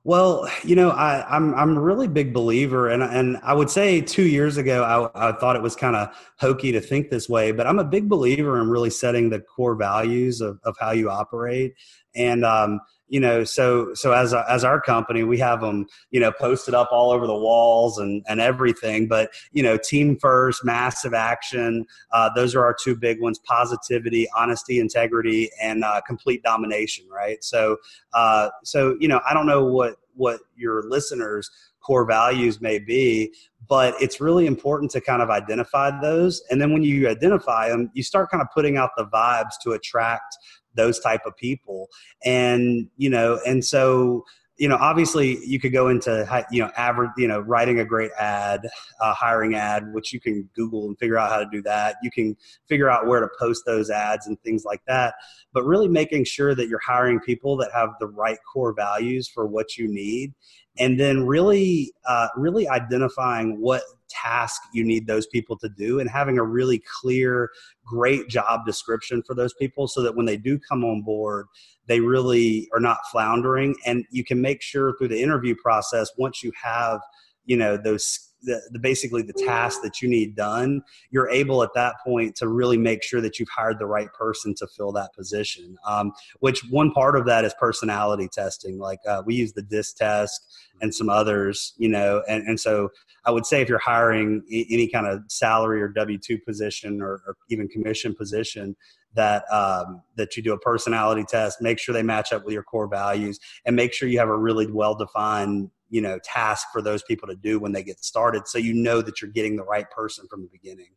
Well, 0.05 0.49
you 0.63 0.77
know, 0.77 0.91
I, 0.91 1.35
am 1.35 1.53
I'm, 1.53 1.55
I'm 1.55 1.77
a 1.77 1.81
really 1.81 2.07
big 2.07 2.33
believer, 2.33 2.87
and 2.89 3.03
and 3.03 3.37
I 3.43 3.53
would 3.53 3.69
say 3.69 3.99
two 3.99 4.23
years 4.23 4.55
ago 4.55 5.11
I, 5.13 5.29
I 5.29 5.31
thought 5.33 5.57
it 5.57 5.61
was 5.61 5.75
kind 5.75 5.95
of 5.95 6.15
hokey 6.39 6.71
to 6.71 6.79
think 6.79 7.09
this 7.09 7.27
way, 7.27 7.51
but 7.51 7.67
I'm 7.67 7.79
a 7.79 7.83
big 7.83 8.07
believer 8.07 8.61
in 8.61 8.69
really 8.69 8.89
setting 8.89 9.29
the 9.29 9.41
core 9.41 9.75
values 9.75 10.39
of, 10.39 10.57
of 10.63 10.77
how 10.79 10.91
you 10.91 11.09
operate, 11.09 11.73
and 12.15 12.45
um, 12.45 12.79
you 13.09 13.19
know 13.19 13.43
so 13.43 13.93
so 13.93 14.11
as 14.11 14.33
as 14.33 14.63
our 14.63 14.79
company 14.79 15.23
we 15.23 15.37
have 15.37 15.61
them 15.61 15.85
you 16.11 16.19
know 16.19 16.31
posted 16.31 16.73
up 16.73 16.89
all 16.91 17.11
over 17.11 17.27
the 17.27 17.35
walls 17.35 17.97
and 17.97 18.23
and 18.27 18.39
everything 18.39 19.07
but 19.07 19.31
you 19.51 19.61
know 19.61 19.77
team 19.77 20.17
first 20.17 20.63
massive 20.63 21.13
action 21.13 21.85
uh, 22.13 22.29
those 22.35 22.55
are 22.55 22.63
our 22.63 22.75
two 22.81 22.95
big 22.95 23.19
ones 23.19 23.39
positivity 23.39 24.27
honesty 24.35 24.79
integrity 24.79 25.49
and 25.61 25.83
uh, 25.83 25.99
complete 26.07 26.41
domination 26.43 27.05
right? 27.09 27.43
So 27.43 27.77
uh, 28.13 28.49
so 28.63 28.95
you 28.99 29.07
know 29.07 29.19
i 29.29 29.33
don't 29.33 29.45
know 29.45 29.65
what 29.65 29.95
what 30.15 30.41
your 30.55 30.83
listeners 30.83 31.49
core 31.81 32.05
values 32.05 32.59
may 32.61 32.77
be 32.77 33.33
but 33.67 33.93
it's 34.01 34.19
really 34.19 34.45
important 34.45 34.91
to 34.91 34.99
kind 34.99 35.21
of 35.21 35.29
identify 35.29 35.89
those 36.01 36.41
and 36.49 36.61
then 36.61 36.73
when 36.73 36.83
you 36.83 37.07
identify 37.07 37.69
them 37.69 37.89
you 37.93 38.03
start 38.03 38.29
kind 38.29 38.41
of 38.41 38.47
putting 38.53 38.77
out 38.77 38.89
the 38.97 39.05
vibes 39.05 39.53
to 39.63 39.71
attract 39.71 40.37
those 40.75 40.99
type 40.99 41.21
of 41.25 41.35
people. 41.37 41.89
And 42.25 42.89
you 42.97 43.09
know 43.09 43.39
and 43.45 43.63
so 43.63 44.25
you 44.57 44.67
know 44.67 44.75
obviously 44.75 45.43
you 45.45 45.59
could 45.59 45.71
go 45.71 45.87
into 45.87 46.45
you 46.51 46.61
know 46.61 46.69
average 46.77 47.11
you 47.17 47.27
know 47.27 47.39
writing 47.39 47.79
a 47.79 47.85
great 47.85 48.11
ad 48.19 48.67
hiring 48.99 49.55
ad 49.55 49.91
which 49.93 50.11
you 50.13 50.19
can 50.19 50.47
google 50.53 50.85
and 50.85 50.99
figure 50.99 51.17
out 51.17 51.29
how 51.29 51.39
to 51.39 51.47
do 51.51 51.61
that. 51.63 51.95
You 52.03 52.11
can 52.11 52.35
figure 52.67 52.89
out 52.89 53.07
where 53.07 53.21
to 53.21 53.29
post 53.39 53.63
those 53.65 53.89
ads 53.89 54.27
and 54.27 54.39
things 54.41 54.65
like 54.65 54.81
that. 54.87 55.15
But 55.53 55.63
really 55.63 55.87
making 55.87 56.25
sure 56.25 56.53
that 56.53 56.67
you're 56.67 56.81
hiring 56.85 57.19
people 57.21 57.57
that 57.57 57.71
have 57.73 57.89
the 57.99 58.07
right 58.07 58.37
core 58.51 58.73
values 58.73 59.27
for 59.27 59.47
what 59.47 59.77
you 59.77 59.87
need. 59.87 60.33
And 60.77 60.99
then 60.99 61.25
really 61.25 61.91
uh, 62.07 62.27
really 62.37 62.67
identifying 62.67 63.59
what 63.59 63.81
task 64.09 64.61
you 64.73 64.83
need 64.83 65.07
those 65.07 65.27
people 65.27 65.57
to 65.57 65.69
do 65.69 65.99
and 65.99 66.09
having 66.09 66.37
a 66.37 66.43
really 66.43 66.81
clear 67.01 67.49
great 67.85 68.27
job 68.27 68.65
description 68.65 69.21
for 69.23 69.33
those 69.33 69.53
people 69.53 69.87
so 69.87 70.01
that 70.01 70.15
when 70.15 70.25
they 70.25 70.37
do 70.37 70.59
come 70.59 70.83
on 70.83 71.01
board 71.01 71.45
they 71.89 71.99
really 71.99 72.69
are 72.73 72.79
not 72.79 72.99
floundering. 73.11 73.75
And 73.85 74.05
you 74.11 74.23
can 74.23 74.39
make 74.39 74.61
sure 74.61 74.95
through 74.97 75.09
the 75.09 75.21
interview 75.21 75.55
process 75.55 76.11
once 76.17 76.41
you 76.41 76.53
have 76.63 77.01
you 77.45 77.57
know 77.57 77.75
those 77.75 78.28
the, 78.43 78.61
the, 78.71 78.79
basically 78.79 79.21
the 79.21 79.33
task 79.33 79.81
that 79.83 80.01
you 80.01 80.09
need 80.09 80.35
done 80.35 80.81
you're 81.11 81.29
able 81.29 81.63
at 81.63 81.73
that 81.75 81.95
point 82.05 82.35
to 82.35 82.47
really 82.47 82.77
make 82.77 83.03
sure 83.03 83.21
that 83.21 83.39
you've 83.39 83.49
hired 83.49 83.79
the 83.79 83.85
right 83.85 84.11
person 84.13 84.53
to 84.55 84.67
fill 84.67 84.91
that 84.91 85.13
position. 85.13 85.77
Um, 85.85 86.13
which 86.39 86.61
one 86.69 86.91
part 86.91 87.15
of 87.17 87.25
that 87.25 87.45
is 87.45 87.53
personality 87.59 88.27
testing. 88.31 88.77
Like 88.77 88.99
uh, 89.07 89.23
we 89.25 89.35
use 89.35 89.53
the 89.53 89.61
disc 89.61 89.97
test 89.97 90.41
and 90.81 90.93
some 90.93 91.09
others 91.09 91.73
you 91.77 91.89
know 91.89 92.23
and, 92.27 92.47
and 92.47 92.59
so 92.59 92.89
i 93.25 93.31
would 93.31 93.45
say 93.45 93.61
if 93.61 93.69
you're 93.69 93.79
hiring 93.79 94.41
any 94.49 94.87
kind 94.87 95.07
of 95.07 95.21
salary 95.27 95.81
or 95.81 95.89
w2 95.89 96.43
position 96.45 97.01
or, 97.01 97.21
or 97.27 97.37
even 97.49 97.67
commission 97.67 98.15
position 98.15 98.75
that 99.15 99.43
um, 99.51 100.03
that 100.17 100.37
you 100.37 100.43
do 100.43 100.53
a 100.53 100.59
personality 100.59 101.23
test 101.27 101.61
make 101.61 101.79
sure 101.79 101.93
they 101.93 102.03
match 102.03 102.31
up 102.31 102.45
with 102.45 102.53
your 102.53 102.63
core 102.63 102.87
values 102.87 103.39
and 103.65 103.75
make 103.75 103.93
sure 103.93 104.07
you 104.07 104.19
have 104.19 104.29
a 104.29 104.37
really 104.37 104.67
well 104.67 104.95
defined 104.95 105.69
you 105.89 106.01
know 106.01 106.19
task 106.23 106.67
for 106.71 106.81
those 106.81 107.03
people 107.03 107.27
to 107.27 107.35
do 107.35 107.59
when 107.59 107.71
they 107.71 107.83
get 107.83 108.03
started 108.03 108.47
so 108.47 108.57
you 108.57 108.73
know 108.73 109.01
that 109.01 109.21
you're 109.21 109.31
getting 109.31 109.55
the 109.55 109.63
right 109.63 109.89
person 109.91 110.27
from 110.29 110.41
the 110.41 110.49
beginning. 110.51 110.89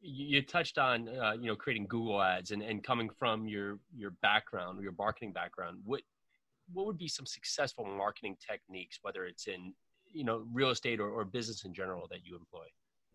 You 0.00 0.42
touched 0.42 0.76
on 0.76 1.08
uh, 1.08 1.32
you 1.32 1.46
know 1.46 1.56
creating 1.56 1.86
google 1.86 2.20
ads 2.22 2.50
and, 2.50 2.62
and 2.62 2.82
coming 2.82 3.08
from 3.18 3.46
your 3.48 3.78
your 3.96 4.10
background 4.22 4.82
your 4.82 4.94
marketing 4.98 5.32
background 5.32 5.78
what 5.84 6.02
what 6.72 6.86
would 6.86 6.98
be 6.98 7.08
some 7.08 7.26
successful 7.26 7.84
marketing 7.84 8.36
techniques 8.46 8.98
whether 9.02 9.24
it's 9.24 9.46
in 9.46 9.72
you 10.12 10.24
know 10.24 10.44
real 10.52 10.70
estate 10.70 11.00
or, 11.00 11.10
or 11.10 11.24
business 11.24 11.64
in 11.64 11.72
general 11.72 12.06
that 12.10 12.20
you 12.24 12.36
employ 12.36 12.64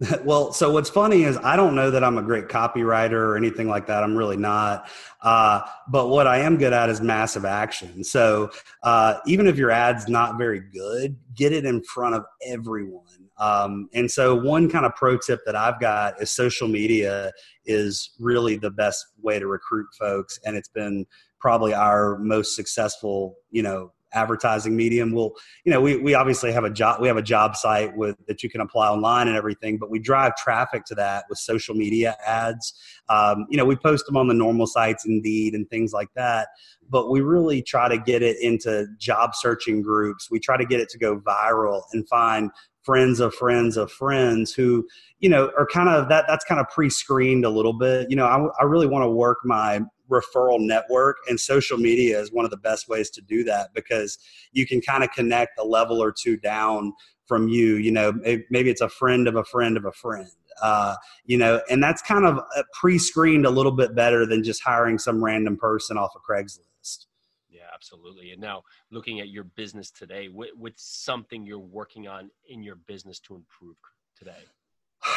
well, 0.23 0.53
so 0.53 0.71
what's 0.71 0.89
funny 0.89 1.23
is 1.23 1.37
I 1.37 1.57
don't 1.57 1.75
know 1.75 1.91
that 1.91 2.03
I'm 2.03 2.17
a 2.17 2.21
great 2.21 2.47
copywriter 2.47 3.11
or 3.11 3.35
anything 3.35 3.67
like 3.67 3.87
that. 3.87 4.01
I'm 4.01 4.15
really 4.15 4.37
not. 4.37 4.89
Uh, 5.21 5.61
but 5.89 6.07
what 6.07 6.25
I 6.25 6.39
am 6.39 6.57
good 6.57 6.71
at 6.71 6.89
is 6.89 7.01
massive 7.01 7.43
action. 7.43 8.03
So 8.03 8.49
uh, 8.83 9.15
even 9.25 9.45
if 9.45 9.57
your 9.57 9.71
ad's 9.71 10.07
not 10.07 10.37
very 10.37 10.61
good, 10.61 11.17
get 11.35 11.51
it 11.51 11.65
in 11.65 11.83
front 11.83 12.15
of 12.15 12.23
everyone. 12.45 13.03
Um, 13.39 13.89
and 13.93 14.09
so 14.09 14.35
one 14.35 14.69
kind 14.69 14.85
of 14.85 14.95
pro 14.95 15.17
tip 15.17 15.41
that 15.45 15.55
I've 15.55 15.79
got 15.79 16.21
is 16.21 16.31
social 16.31 16.67
media 16.67 17.31
is 17.65 18.11
really 18.19 18.55
the 18.55 18.71
best 18.71 19.05
way 19.21 19.39
to 19.39 19.47
recruit 19.47 19.87
folks, 19.97 20.39
and 20.45 20.57
it's 20.57 20.67
been 20.69 21.05
probably 21.39 21.73
our 21.73 22.17
most 22.17 22.55
successful, 22.55 23.35
you 23.49 23.63
know, 23.63 23.93
advertising 24.13 24.75
medium. 24.75 25.11
We'll, 25.11 25.33
you 25.65 25.71
know, 25.71 25.81
we, 25.81 25.97
we 25.97 26.13
obviously 26.13 26.51
have 26.51 26.63
a 26.63 26.69
job, 26.69 27.01
we 27.01 27.07
have 27.07 27.17
a 27.17 27.21
job 27.21 27.55
site 27.55 27.95
with 27.95 28.15
that 28.27 28.43
you 28.43 28.49
can 28.49 28.61
apply 28.61 28.89
online 28.89 29.27
and 29.27 29.37
everything, 29.37 29.77
but 29.77 29.89
we 29.89 29.99
drive 29.99 30.35
traffic 30.35 30.85
to 30.85 30.95
that 30.95 31.25
with 31.29 31.37
social 31.37 31.75
media 31.75 32.15
ads. 32.25 32.73
Um, 33.09 33.45
you 33.49 33.57
know, 33.57 33.65
we 33.65 33.75
post 33.75 34.05
them 34.05 34.17
on 34.17 34.27
the 34.27 34.33
normal 34.33 34.67
sites, 34.67 35.05
Indeed, 35.05 35.53
and 35.53 35.69
things 35.69 35.93
like 35.93 36.09
that. 36.15 36.49
But 36.89 37.11
we 37.11 37.21
really 37.21 37.61
try 37.61 37.87
to 37.87 37.97
get 37.97 38.23
it 38.23 38.37
into 38.41 38.87
job 38.97 39.35
searching 39.35 39.81
groups. 39.81 40.29
We 40.31 40.39
try 40.39 40.57
to 40.57 40.65
get 40.65 40.79
it 40.79 40.89
to 40.89 40.97
go 40.97 41.19
viral 41.19 41.83
and 41.93 42.07
find 42.07 42.49
friends 42.83 43.19
of 43.19 43.35
friends 43.35 43.77
of 43.77 43.91
friends 43.91 44.53
who 44.53 44.87
you 45.19 45.29
know 45.29 45.51
are 45.57 45.67
kind 45.67 45.89
of 45.89 46.07
that 46.09 46.25
that's 46.27 46.45
kind 46.45 46.61
of 46.61 46.67
pre-screened 46.69 47.43
a 47.45 47.49
little 47.49 47.73
bit 47.73 48.09
you 48.09 48.15
know 48.15 48.25
i, 48.25 48.61
I 48.61 48.63
really 48.63 48.87
want 48.87 49.03
to 49.03 49.09
work 49.09 49.39
my 49.43 49.81
referral 50.09 50.59
network 50.59 51.17
and 51.27 51.39
social 51.39 51.77
media 51.77 52.19
is 52.19 52.31
one 52.31 52.45
of 52.45 52.51
the 52.51 52.57
best 52.57 52.87
ways 52.87 53.09
to 53.11 53.21
do 53.21 53.43
that 53.43 53.73
because 53.73 54.17
you 54.51 54.65
can 54.65 54.81
kind 54.81 55.03
of 55.03 55.11
connect 55.11 55.59
a 55.59 55.63
level 55.63 56.01
or 56.01 56.11
two 56.11 56.37
down 56.37 56.93
from 57.25 57.47
you 57.47 57.75
you 57.75 57.91
know 57.91 58.11
maybe 58.49 58.69
it's 58.69 58.81
a 58.81 58.89
friend 58.89 59.27
of 59.27 59.35
a 59.35 59.43
friend 59.43 59.77
of 59.77 59.85
a 59.85 59.91
friend 59.91 60.29
uh, 60.61 60.95
you 61.25 61.37
know 61.37 61.61
and 61.69 61.81
that's 61.81 62.01
kind 62.01 62.25
of 62.25 62.37
uh, 62.37 62.63
pre-screened 62.73 63.45
a 63.45 63.49
little 63.49 63.71
bit 63.71 63.95
better 63.95 64.25
than 64.25 64.43
just 64.43 64.61
hiring 64.63 64.97
some 64.97 65.23
random 65.23 65.55
person 65.55 65.97
off 65.97 66.11
of 66.15 66.21
craigslist. 66.27 67.05
Yeah 67.49 67.67
absolutely 67.73 68.31
and 68.31 68.41
now 68.41 68.63
looking 68.91 69.19
at 69.19 69.29
your 69.29 69.43
business 69.43 69.91
today 69.91 70.27
what, 70.27 70.49
what's 70.57 70.83
something 70.83 71.45
you're 71.45 71.59
working 71.59 72.07
on 72.07 72.29
in 72.47 72.63
your 72.63 72.75
business 72.75 73.19
to 73.21 73.35
improve 73.35 73.77
today 74.17 74.43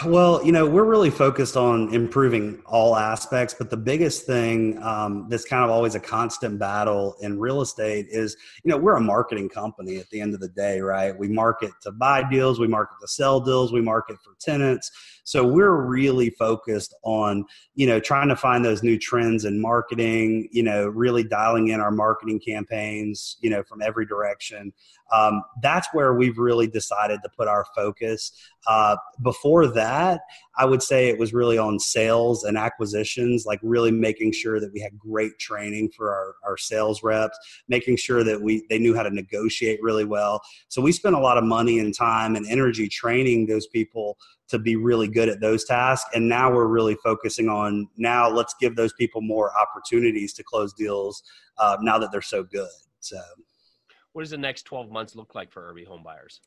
well, 0.05 0.45
you 0.45 0.53
know, 0.53 0.69
we're 0.69 0.85
really 0.85 1.11
focused 1.11 1.57
on 1.57 1.93
improving 1.95 2.63
all 2.67 2.97
aspects, 2.97 3.55
but 3.55 3.71
the 3.71 3.77
biggest 3.77 4.27
thing 4.27 4.81
um, 4.83 5.27
that's 5.29 5.45
kind 5.45 5.65
of 5.65 5.71
always 5.71 5.95
a 5.95 6.01
constant 6.01 6.59
battle 6.59 7.17
in 7.21 7.39
real 7.39 7.61
estate 7.61 8.07
is, 8.09 8.37
you 8.65 8.71
know, 8.71 8.77
we're 8.77 8.97
a 8.97 9.01
marketing 9.01 9.49
company 9.49 9.97
at 9.99 10.09
the 10.11 10.21
end 10.21 10.35
of 10.35 10.41
the 10.41 10.49
day, 10.49 10.81
right? 10.81 11.17
We 11.17 11.29
market 11.29 11.73
to 11.83 11.93
buy 11.93 12.29
deals, 12.29 12.61
we 12.61 12.69
market 12.69 12.97
to 13.01 13.09
sell 13.09 13.41
deals, 13.41 13.73
we 13.73 13.81
market 13.81 14.17
for 14.23 14.35
tenants. 14.41 14.91
So 15.25 15.47
we're 15.47 15.87
really 15.87 16.31
focused 16.31 16.95
on, 17.05 17.45
you 17.75 17.87
know, 17.87 18.01
trying 18.01 18.29
to 18.29 18.37
find 18.37 18.65
those 18.65 18.83
new 18.83 18.99
trends 18.99 19.45
in 19.45 19.61
marketing, 19.61 20.49
you 20.51 20.63
know, 20.63 20.89
really 20.89 21.23
dialing 21.23 21.69
in 21.69 21.81
our 21.81 21.93
marketing 21.93 22.41
campaigns, 22.41 23.37
you 23.41 23.51
know, 23.51 23.63
from 23.63 23.83
every 23.83 24.05
direction. 24.05 24.73
Um, 25.13 25.43
that's 25.63 25.89
where 25.93 26.15
we've 26.15 26.39
really 26.39 26.67
decided 26.67 27.21
to 27.23 27.29
put 27.37 27.47
our 27.47 27.67
focus. 27.77 28.33
Uh, 28.67 28.97
before 29.23 29.67
that, 29.67 29.82
I 29.83 30.65
would 30.65 30.83
say 30.83 31.09
it 31.09 31.19
was 31.19 31.33
really 31.33 31.59
on 31.59 31.79
sales 31.79 32.45
and 32.45 32.59
acquisitions, 32.59 33.47
like 33.47 33.61
really 33.63 33.91
making 33.91 34.33
sure 34.33 34.61
that 34.61 34.73
we 34.73 34.81
had 34.81 34.99
great 34.99 35.39
training 35.39 35.91
for 35.97 36.13
our, 36.13 36.35
our 36.45 36.57
sales 36.57 37.03
reps, 37.03 37.39
making 37.69 37.97
sure 37.97 38.23
that 38.25 38.41
we 38.41 38.65
they 38.69 38.79
knew 38.79 38.95
how 38.95 39.03
to 39.03 39.11
negotiate 39.11 39.83
really 39.83 40.05
well. 40.05 40.41
So 40.69 40.83
we 40.83 40.93
spent 40.93 41.15
a 41.15 41.21
lot 41.21 41.39
of 41.39 41.45
money 41.45 41.79
and 41.79 41.95
time 41.95 42.37
and 42.37 42.47
energy 42.47 42.89
training 42.89 43.47
those 43.47 43.67
people 43.67 44.19
to 44.49 44.59
be 44.59 44.77
really 44.77 45.09
good 45.09 45.29
at 45.29 45.41
those 45.41 45.65
tasks. 45.65 46.09
And 46.15 46.29
now 46.29 46.53
we're 46.53 46.67
really 46.67 46.97
focusing 47.03 47.49
on 47.49 47.89
now 47.97 48.29
let's 48.29 48.55
give 48.61 48.77
those 48.77 48.93
people 48.93 49.23
more 49.23 49.51
opportunities 49.59 50.35
to 50.35 50.45
close 50.45 50.75
deals 50.75 51.23
uh, 51.59 51.79
now 51.81 51.99
that 51.99 52.13
they're 52.13 52.21
so 52.21 52.43
good. 52.45 52.69
So, 53.01 53.21
what 54.13 54.23
does 54.23 54.31
the 54.31 54.39
next 54.39 54.65
12 54.65 54.91
months 54.91 55.17
look 55.17 55.35
like 55.35 55.51
for 55.51 55.69
Irby 55.71 55.85
home 55.85 56.03
buyers? 56.03 56.41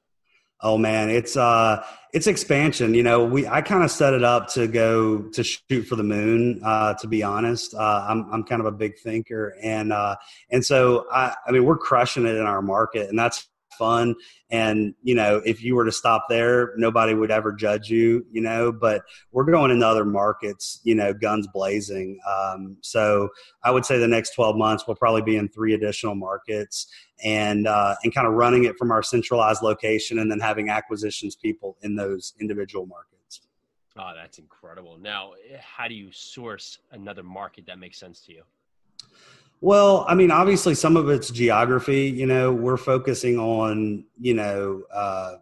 Oh 0.61 0.77
man, 0.77 1.09
it's 1.09 1.35
uh 1.35 1.85
it's 2.13 2.27
expansion. 2.27 2.93
You 2.93 3.03
know, 3.03 3.23
we 3.25 3.45
I 3.45 3.61
kind 3.61 3.83
of 3.83 3.91
set 3.91 4.13
it 4.13 4.23
up 4.23 4.47
to 4.53 4.67
go 4.67 5.23
to 5.29 5.43
shoot 5.43 5.83
for 5.83 5.95
the 5.95 6.03
moon. 6.03 6.61
Uh, 6.63 6.93
to 6.95 7.07
be 7.07 7.23
honest, 7.23 7.73
uh, 7.75 8.05
I'm 8.07 8.31
I'm 8.31 8.43
kind 8.43 8.61
of 8.61 8.65
a 8.65 8.71
big 8.71 8.97
thinker, 8.97 9.55
and 9.61 9.91
uh, 9.91 10.15
and 10.49 10.65
so 10.65 11.07
I 11.11 11.35
I 11.45 11.51
mean 11.51 11.65
we're 11.65 11.77
crushing 11.77 12.25
it 12.25 12.35
in 12.35 12.45
our 12.45 12.61
market, 12.61 13.09
and 13.09 13.19
that's 13.19 13.47
fun. 13.77 14.15
And 14.51 14.93
you 15.01 15.15
know 15.15 15.41
if 15.45 15.63
you 15.63 15.75
were 15.75 15.85
to 15.85 15.91
stop 15.91 16.25
there 16.29 16.73
nobody 16.77 17.13
would 17.13 17.31
ever 17.31 17.51
judge 17.51 17.89
you 17.89 18.25
you 18.31 18.41
know 18.41 18.71
but 18.71 19.01
we're 19.31 19.43
going 19.43 19.71
into 19.71 19.85
other 19.85 20.05
markets 20.05 20.79
you 20.83 20.95
know 20.95 21.13
guns 21.13 21.47
blazing. 21.53 22.19
Um, 22.29 22.77
so 22.81 23.29
i 23.63 23.71
would 23.71 23.85
say 23.85 23.97
the 23.97 24.07
next 24.07 24.35
12 24.35 24.55
months 24.55 24.85
we'll 24.87 24.95
probably 24.95 25.23
be 25.23 25.35
in 25.35 25.49
three 25.49 25.73
additional 25.73 26.15
markets 26.15 26.87
and 27.23 27.67
uh, 27.67 27.95
and 28.03 28.13
kind 28.13 28.27
of 28.27 28.33
running 28.33 28.65
it 28.65 28.77
from 28.77 28.91
our 28.91 29.01
centralized 29.01 29.63
location 29.63 30.19
and 30.19 30.29
then 30.29 30.39
having 30.39 30.69
acquisitions 30.69 31.35
people 31.35 31.77
in 31.81 31.95
those 31.95 32.33
individual 32.39 32.85
markets. 32.85 33.41
Oh 33.97 34.11
that's 34.15 34.37
incredible. 34.37 34.97
Now 34.97 35.31
how 35.59 35.87
do 35.87 35.95
you 35.95 36.11
source 36.11 36.79
another 36.91 37.23
market 37.23 37.65
that 37.65 37.79
makes 37.79 37.97
sense 37.99 38.21
to 38.21 38.33
you 38.33 38.43
well, 39.61 40.05
I 40.07 40.15
mean, 40.15 40.31
obviously, 40.31 40.75
some 40.75 40.97
of 40.97 41.09
it's 41.09 41.29
geography. 41.29 42.09
You 42.09 42.25
know, 42.25 42.53
we're 42.53 42.77
focusing 42.77 43.39
on 43.39 44.05
you 44.19 44.33
know 44.33 44.83
uh, 44.93 45.35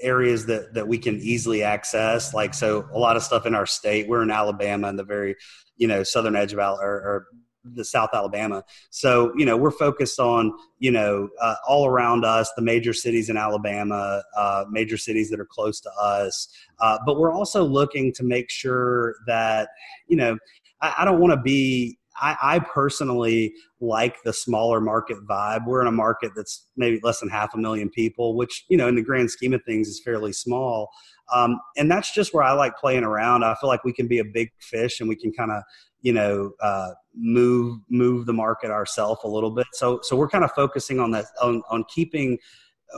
areas 0.00 0.46
that 0.46 0.74
that 0.74 0.86
we 0.86 0.98
can 0.98 1.16
easily 1.20 1.62
access. 1.62 2.34
Like, 2.34 2.54
so 2.54 2.88
a 2.92 2.98
lot 2.98 3.16
of 3.16 3.22
stuff 3.22 3.46
in 3.46 3.54
our 3.54 3.66
state. 3.66 4.08
We're 4.08 4.22
in 4.22 4.30
Alabama, 4.30 4.88
in 4.88 4.96
the 4.96 5.04
very 5.04 5.36
you 5.76 5.88
know 5.88 6.02
southern 6.02 6.36
edge 6.36 6.52
of 6.52 6.58
Al- 6.58 6.80
or, 6.80 6.92
or 6.92 7.26
the 7.64 7.84
South 7.84 8.10
Alabama. 8.12 8.62
So, 8.90 9.32
you 9.36 9.46
know, 9.46 9.56
we're 9.56 9.70
focused 9.70 10.20
on, 10.20 10.52
you 10.78 10.90
know, 10.90 11.28
uh, 11.40 11.54
all 11.66 11.86
around 11.86 12.24
us, 12.24 12.50
the 12.56 12.62
major 12.62 12.92
cities 12.92 13.30
in 13.30 13.36
Alabama, 13.36 14.22
uh, 14.36 14.64
major 14.70 14.98
cities 14.98 15.30
that 15.30 15.40
are 15.40 15.46
close 15.46 15.80
to 15.80 15.90
us. 15.92 16.48
Uh, 16.80 16.98
but 17.06 17.18
we're 17.18 17.32
also 17.32 17.64
looking 17.64 18.12
to 18.14 18.24
make 18.24 18.50
sure 18.50 19.16
that, 19.26 19.70
you 20.08 20.16
know, 20.16 20.36
I, 20.80 20.94
I 20.98 21.04
don't 21.04 21.20
want 21.20 21.32
to 21.32 21.40
be 21.40 21.98
I, 22.16 22.36
I, 22.42 22.58
personally 22.60 23.54
like 23.80 24.16
the 24.24 24.32
smaller 24.32 24.80
market 24.80 25.18
vibe. 25.28 25.66
We're 25.66 25.80
in 25.80 25.86
a 25.86 25.92
market 25.92 26.32
that's 26.36 26.68
maybe 26.76 27.00
less 27.02 27.20
than 27.20 27.28
half 27.28 27.54
a 27.54 27.58
million 27.58 27.90
people, 27.90 28.36
which, 28.36 28.64
you 28.68 28.76
know, 28.76 28.88
in 28.88 28.94
the 28.94 29.02
grand 29.02 29.30
scheme 29.30 29.52
of 29.52 29.62
things 29.64 29.88
is 29.88 30.00
fairly 30.04 30.32
small. 30.32 30.90
Um, 31.34 31.58
and 31.76 31.90
that's 31.90 32.14
just 32.14 32.32
where 32.34 32.44
I 32.44 32.52
like 32.52 32.76
playing 32.76 33.04
around. 33.04 33.44
I 33.44 33.54
feel 33.60 33.68
like 33.68 33.84
we 33.84 33.92
can 33.92 34.06
be 34.06 34.18
a 34.18 34.24
big 34.24 34.50
fish 34.60 35.00
and 35.00 35.08
we 35.08 35.16
can 35.16 35.32
kind 35.32 35.50
of, 35.50 35.62
you 36.02 36.12
know, 36.12 36.52
uh, 36.60 36.90
move 37.14 37.78
move 37.88 38.26
the 38.26 38.32
market 38.32 38.70
ourselves 38.70 39.20
a 39.24 39.28
little 39.28 39.50
bit. 39.50 39.66
So 39.72 40.00
so 40.02 40.16
we're 40.16 40.28
kind 40.28 40.44
of 40.44 40.52
focusing 40.52 41.00
on 41.00 41.10
that 41.12 41.26
on, 41.42 41.62
on 41.70 41.84
keeping 41.94 42.38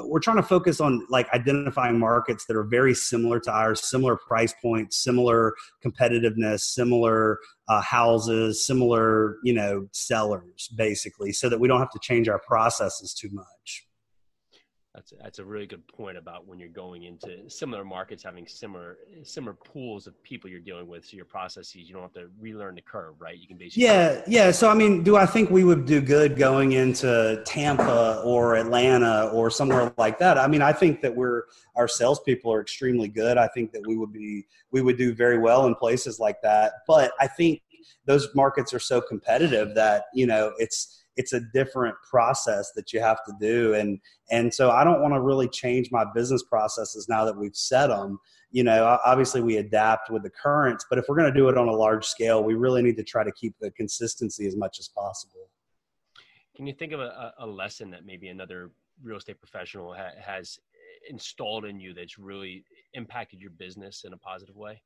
we're 0.04 0.20
trying 0.20 0.36
to 0.36 0.42
focus 0.42 0.80
on 0.80 1.06
like 1.10 1.28
identifying 1.32 1.98
markets 1.98 2.46
that 2.46 2.56
are 2.56 2.64
very 2.64 2.94
similar 2.94 3.40
to 3.40 3.50
ours, 3.50 3.88
similar 3.88 4.16
price 4.16 4.54
points, 4.60 4.98
similar 4.98 5.54
competitiveness, 5.84 6.60
similar 6.60 7.38
uh, 7.68 7.80
houses, 7.80 8.66
similar 8.66 9.38
you 9.42 9.54
know 9.54 9.88
sellers, 9.92 10.68
basically, 10.76 11.32
so 11.32 11.48
that 11.48 11.58
we 11.58 11.68
don't 11.68 11.80
have 11.80 11.90
to 11.90 12.00
change 12.00 12.28
our 12.28 12.40
processes 12.46 13.14
too 13.14 13.30
much. 13.32 13.85
That's 14.96 15.12
that's 15.22 15.38
a 15.40 15.44
really 15.44 15.66
good 15.66 15.86
point 15.88 16.16
about 16.16 16.48
when 16.48 16.58
you're 16.58 16.70
going 16.70 17.02
into 17.02 17.50
similar 17.50 17.84
markets, 17.84 18.22
having 18.22 18.48
similar 18.48 18.96
similar 19.24 19.52
pools 19.52 20.06
of 20.06 20.20
people 20.22 20.48
you're 20.48 20.58
dealing 20.58 20.88
with. 20.88 21.04
So 21.04 21.16
your 21.16 21.26
processes, 21.26 21.74
you 21.86 21.92
don't 21.92 22.00
have 22.00 22.14
to 22.14 22.30
relearn 22.40 22.76
the 22.76 22.80
curve, 22.80 23.20
right? 23.20 23.36
You 23.36 23.46
can 23.46 23.58
basically 23.58 23.84
yeah, 23.84 24.22
yeah. 24.26 24.50
So 24.50 24.70
I 24.70 24.74
mean, 24.74 25.02
do 25.02 25.18
I 25.18 25.26
think 25.26 25.50
we 25.50 25.64
would 25.64 25.84
do 25.84 26.00
good 26.00 26.38
going 26.38 26.72
into 26.72 27.42
Tampa 27.44 28.22
or 28.24 28.56
Atlanta 28.56 29.28
or 29.34 29.50
somewhere 29.50 29.92
like 29.98 30.18
that? 30.18 30.38
I 30.38 30.46
mean, 30.46 30.62
I 30.62 30.72
think 30.72 31.02
that 31.02 31.14
we're 31.14 31.42
our 31.76 31.86
salespeople 31.86 32.50
are 32.50 32.62
extremely 32.62 33.08
good. 33.08 33.36
I 33.36 33.48
think 33.48 33.72
that 33.72 33.86
we 33.86 33.98
would 33.98 34.14
be 34.14 34.46
we 34.70 34.80
would 34.80 34.96
do 34.96 35.14
very 35.14 35.38
well 35.38 35.66
in 35.66 35.74
places 35.74 36.18
like 36.18 36.40
that. 36.40 36.72
But 36.86 37.12
I 37.20 37.26
think 37.26 37.60
those 38.06 38.34
markets 38.34 38.72
are 38.72 38.78
so 38.78 39.02
competitive 39.02 39.74
that 39.74 40.04
you 40.14 40.26
know 40.26 40.54
it's 40.56 41.04
it's 41.16 41.32
a 41.32 41.40
different 41.52 41.96
process 42.08 42.72
that 42.76 42.92
you 42.92 43.00
have 43.00 43.24
to 43.24 43.32
do. 43.40 43.74
And 43.74 44.00
and 44.30 44.52
so 44.52 44.70
i 44.70 44.84
don't 44.84 45.00
want 45.00 45.14
to 45.14 45.20
really 45.20 45.48
change 45.48 45.90
my 45.90 46.04
business 46.14 46.42
processes 46.42 47.08
now 47.08 47.24
that 47.24 47.36
we've 47.36 47.56
set 47.56 47.88
them 47.88 48.18
you 48.50 48.62
know 48.62 48.98
obviously 49.04 49.40
we 49.40 49.56
adapt 49.58 50.10
with 50.10 50.22
the 50.22 50.30
currents 50.30 50.84
but 50.88 50.98
if 50.98 51.04
we're 51.08 51.16
going 51.16 51.32
to 51.32 51.38
do 51.38 51.48
it 51.48 51.56
on 51.56 51.68
a 51.68 51.72
large 51.72 52.04
scale 52.04 52.42
we 52.42 52.54
really 52.54 52.82
need 52.82 52.96
to 52.96 53.04
try 53.04 53.22
to 53.22 53.32
keep 53.32 53.54
the 53.60 53.70
consistency 53.72 54.46
as 54.46 54.56
much 54.56 54.78
as 54.78 54.88
possible. 54.88 55.48
Can 56.56 56.66
you 56.66 56.72
think 56.72 56.92
of 56.92 57.00
a, 57.00 57.34
a 57.38 57.46
lesson 57.46 57.90
that 57.90 58.06
maybe 58.06 58.28
another 58.28 58.70
real 59.02 59.18
estate 59.18 59.38
professional 59.38 59.92
ha- 59.92 60.18
has 60.18 60.58
installed 61.08 61.66
in 61.66 61.78
you 61.78 61.92
that's 61.92 62.18
really 62.18 62.64
impacted 62.94 63.40
your 63.40 63.50
business 63.50 64.04
in 64.04 64.14
a 64.14 64.16
positive 64.16 64.56
way 64.56 64.80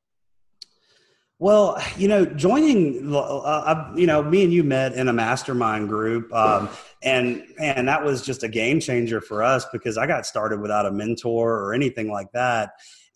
well, 1.40 1.83
you 1.96 2.07
know, 2.07 2.26
joining, 2.26 3.14
uh, 3.14 3.92
you 3.96 4.07
know, 4.07 4.22
me 4.22 4.44
and 4.44 4.53
you 4.53 4.62
met 4.62 4.92
in 4.92 5.09
a 5.09 5.12
mastermind 5.12 5.88
group, 5.88 6.31
um, 6.35 6.68
and 7.03 7.42
and 7.59 7.88
that 7.88 8.05
was 8.05 8.20
just 8.20 8.42
a 8.42 8.48
game 8.48 8.79
changer 8.79 9.22
for 9.22 9.42
us 9.42 9.64
because 9.72 9.96
I 9.96 10.07
got 10.07 10.26
started 10.26 10.61
without 10.61 10.85
a 10.85 10.92
mentor 10.92 11.59
or 11.59 11.72
anything 11.72 12.12
like 12.12 12.31
that, 12.33 12.72